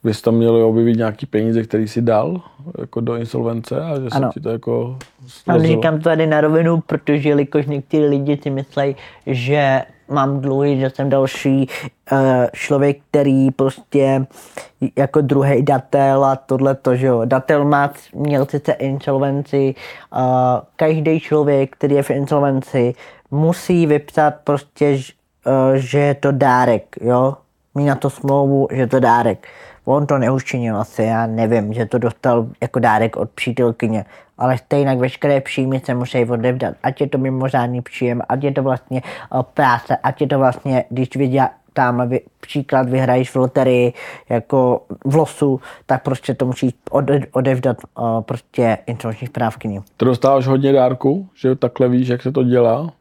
[0.04, 2.40] bys tam měli objevit nějaký peníze, který si dal
[2.78, 4.30] jako do insolvence a že se Ano.
[4.34, 5.66] ti to jako Ale slezlo.
[5.68, 8.96] říkám to tady na rovinu, protože jelikož někteří lidi si myslí,
[9.26, 11.68] že mám dluhy, že jsem další
[12.12, 12.18] uh,
[12.52, 14.26] člověk, který prostě
[14.96, 17.22] jako druhý datel a tohle to, že jo.
[17.24, 19.74] Datel má, měl sice insolvenci,
[20.14, 20.20] uh,
[20.76, 22.94] každý člověk, který je v insolvenci,
[23.30, 24.98] musí vypsat prostě,
[25.46, 27.36] uh, že je to dárek, jo.
[27.74, 29.46] Mí na to smlouvu, že to dárek.
[29.84, 34.04] On to neučinil asi, já nevím, že to dostal jako dárek od přítelkyně,
[34.38, 38.62] ale stejně veškeré příjmy se musí odevdat, ať je to mimořádný příjem, ať je to
[38.62, 39.02] vlastně
[39.34, 43.92] uh, práce, ať je to vlastně, když vydělá, tam vy, příklad vyhraješ v loterii
[44.28, 49.80] jako v losu, tak prostě to musíš ode, odevdat uh, prostě insolvenční správkyni.
[49.96, 52.92] Ty dostáváš hodně dárku, že takhle víš, jak se to dělá?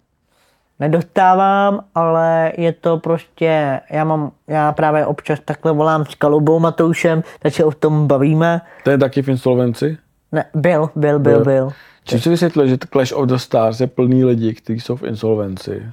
[0.80, 7.24] Nedostávám, ale je to prostě, já mám, já právě občas takhle volám s Kalubou Matoušem,
[7.40, 8.62] tak se o tom bavíme.
[8.84, 9.98] Ten je taky v insolvenci?
[10.32, 11.70] Ne, byl, byl, byl, byl.
[12.04, 15.84] Čím si vysvětlil, že Clash of the Stars je plný lidí, kteří jsou v insolvenci?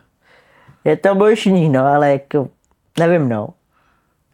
[0.84, 2.48] Je to možný, no, ale jako,
[2.98, 3.48] nevím, no.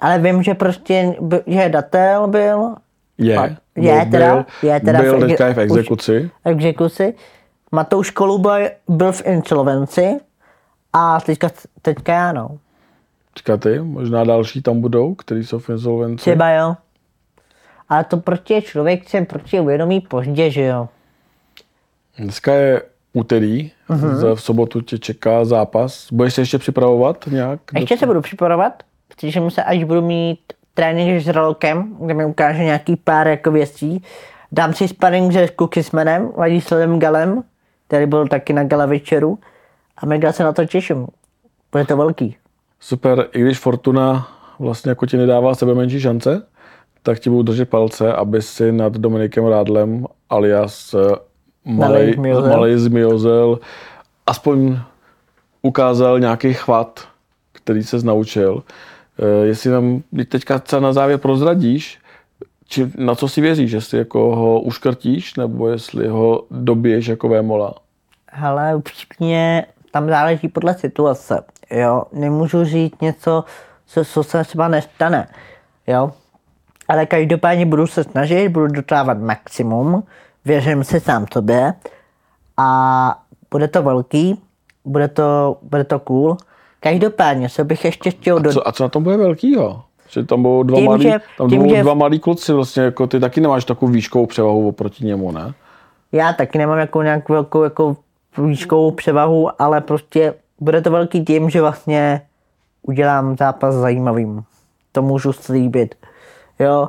[0.00, 1.14] Ale vím, že prostě,
[1.46, 2.74] že datel byl,
[3.18, 3.36] Je.
[3.38, 6.30] A- je teda, byl, je teda byl v- teďka je v už- exekuci.
[6.44, 7.14] exekuci.
[7.72, 10.16] Matouš Koluba byl v insolvenci
[10.92, 11.48] a teďka,
[11.82, 12.58] teďka já, no.
[13.36, 16.16] Říká ty, možná další tam budou, kteří jsou v insolvenci.
[16.16, 16.74] Třeba jo.
[17.88, 20.88] Ale to prostě člověk se prostě uvědomí pozdě, že jo.
[22.18, 22.82] Dneska je
[23.12, 24.34] úterý, uh-huh.
[24.34, 26.08] v sobotu tě čeká zápas.
[26.12, 27.60] Budeš se ještě připravovat nějak?
[27.74, 30.40] Ještě se budu připravovat, protože se až budu mít
[30.74, 34.02] trénink s Ralokem, kde mi ukáže nějaký pár jako věcí.
[34.52, 37.42] Dám si sparring se Kukismanem, Ladislavem Galem,
[37.86, 39.38] který byl taky na gala večeru
[40.02, 41.06] a mega se na to těším.
[41.72, 42.36] Bude to velký.
[42.80, 44.28] Super, i když Fortuna
[44.58, 46.46] vlastně jako ti nedává sebe menší šance,
[47.02, 51.16] tak ti budu držet palce, aby si nad Dominikem Rádlem alias eh,
[51.64, 52.16] Malej.
[52.16, 53.58] Malej Zmiozel
[54.26, 54.78] aspoň
[55.62, 57.08] ukázal nějaký chvat,
[57.52, 58.62] který se naučil.
[59.18, 61.98] Eh, Jestli nám teď teďka třeba na závěr prozradíš,
[62.68, 67.74] či, na co si věříš, jestli jako ho uškrtíš, nebo jestli ho dobiješ jako vémola.
[68.26, 72.02] Hele, upřímně, tam záleží podle situace, jo.
[72.12, 73.44] Nemůžu říct něco,
[73.86, 75.28] co, co se třeba nestane,
[75.86, 76.10] jo.
[76.88, 80.02] Ale každopádně budu se snažit, budu dotávat maximum,
[80.44, 81.74] věřím si sám sobě
[82.56, 83.18] a
[83.50, 84.42] bude to velký,
[84.84, 86.36] bude to, bude to cool.
[86.80, 88.52] Každopádně, co bych ještě chtěl do...
[88.52, 89.82] Co, a co na tom bude velkýho?
[90.08, 92.82] Že tam budou dva, Tím, malí, že- tam tím, budou že- dva malí kluci, vlastně
[92.82, 95.54] jako ty taky nemáš takovou výškovou převahu oproti němu, ne?
[96.12, 97.96] Já taky nemám jako nějak velkou jako
[98.38, 102.22] výškovou převahu, ale prostě bude to velký tím, že vlastně
[102.82, 104.44] udělám zápas zajímavým.
[104.92, 105.94] To můžu slíbit.
[106.58, 106.88] Jo,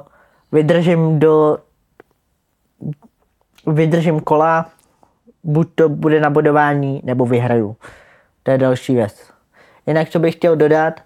[0.51, 1.57] vydržím do
[3.67, 4.69] vydržím kola,
[5.43, 7.75] buď to bude na bodování, nebo vyhraju.
[8.43, 9.31] To je další věc.
[9.87, 10.99] Jinak, co bych chtěl dodat,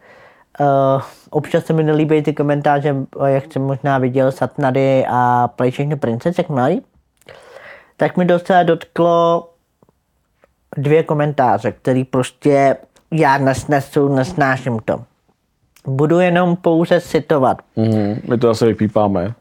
[0.60, 5.72] uh, občas se mi nelíbí ty komentáře, eh, jak jsem možná viděl Satnady a Play
[5.72, 6.82] všechny princess, jak mají
[7.98, 9.50] tak mi docela dotklo
[10.78, 12.78] dvě komentáře, které prostě
[13.12, 15.04] já nesnesu, nesnáším to.
[15.88, 17.58] Budu jenom pouze citovat.
[17.76, 19.34] Mm, my to zase vypípáme.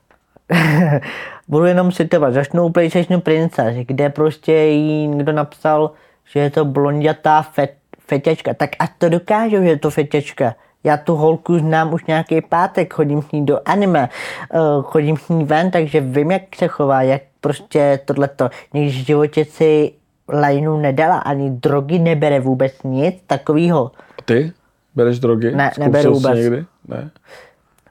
[1.48, 2.34] Budu jenom citovat.
[2.34, 5.90] Začnu u PlayStation Princess, kde prostě jí někdo napsal,
[6.32, 8.54] že je to blondětá fet, fetěčka.
[8.54, 10.54] Tak a to dokážu, že je to fetěčka.
[10.84, 14.08] Já tu holku znám už nějaký pátek, chodím s ní do anime,
[14.54, 18.50] uh, chodím s ní ven, takže vím, jak se chová, jak prostě tohleto.
[18.74, 19.92] Nikdy v životě si
[20.28, 23.90] lajnu nedala, ani drogy nebere vůbec nic takového.
[24.24, 24.52] Ty?
[24.94, 25.50] Bereš drogy?
[25.50, 26.34] Ne, Zkoušel neberu vůbec.
[26.38, 26.64] Někdy?
[26.88, 27.10] Ne.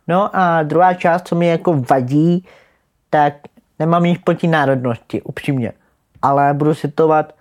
[0.07, 2.45] No a druhá část, co mi jako vadí,
[3.09, 3.33] tak
[3.79, 5.71] nemám nic proti národnosti, upřímně.
[6.21, 7.35] Ale budu citovat,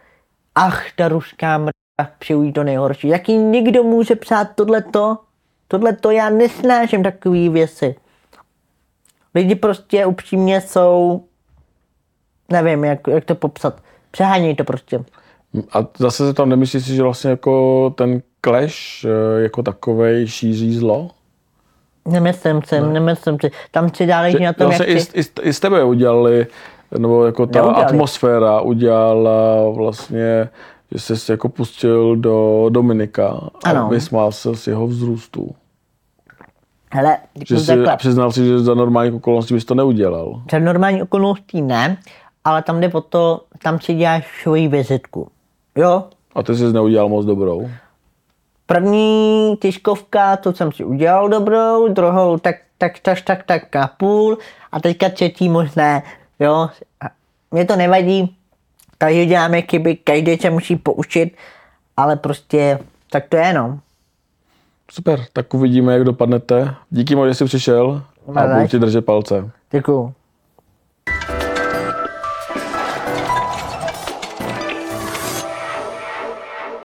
[0.55, 3.09] ach, ta ruská mrda, přeju jí to nejhorší.
[3.09, 5.19] Jaký někdo může psát tohleto?
[5.69, 7.95] Tohleto já nesnáším takový věci.
[9.35, 11.25] Lidi prostě upřímně jsou,
[12.49, 13.81] nevím, jak, jak to popsat.
[14.15, 15.05] Přehánějí to prostě.
[15.73, 20.75] A zase se tam nemyslíš si, že vlastně jako ten clash eh, jako takovej šíří
[20.77, 21.11] zlo?
[22.09, 23.51] Nemyslím si, nemyslím si.
[23.71, 26.47] Tam si Že na tom, jak vlastně i, z- i, z- i z tebe udělali,
[26.99, 27.85] nebo jako ta Neudělali.
[27.87, 30.49] atmosféra udělala vlastně,
[30.93, 33.29] že jsi se jako pustil do Dominika
[33.65, 33.89] a Ano.
[33.89, 35.55] vysmál se z jeho vzrůstu.
[36.93, 37.97] Hele, Že řeknu si takhle.
[37.97, 40.43] přiznal si, že za normálních okolností bys to neudělal.
[40.53, 41.97] Za normální okolností ne,
[42.45, 45.29] ale tam jde o to, tam si děláš svoji vizitku.
[45.77, 46.05] Jo,
[46.35, 47.71] A ty jsi neudělal moc dobrou.
[48.67, 54.39] první tiskovka, to jsem si udělal dobrou, druhou tak, tak, tak, tak, tak a půl
[54.73, 56.03] a teďka třetí možná,
[56.41, 56.69] jo.
[57.01, 57.07] A
[57.51, 58.37] Mě to nevadí,
[58.99, 61.37] každý děláme chyby, každý se musí poučit,
[61.97, 62.79] ale prostě
[63.11, 63.79] tak to je no.
[64.91, 66.75] Super, tak uvidíme, jak dopadnete.
[66.91, 68.57] Díky moc, že jsi přišel a Bye, bye.
[68.57, 69.51] budu ti držet palce.
[69.71, 70.13] Děkuju.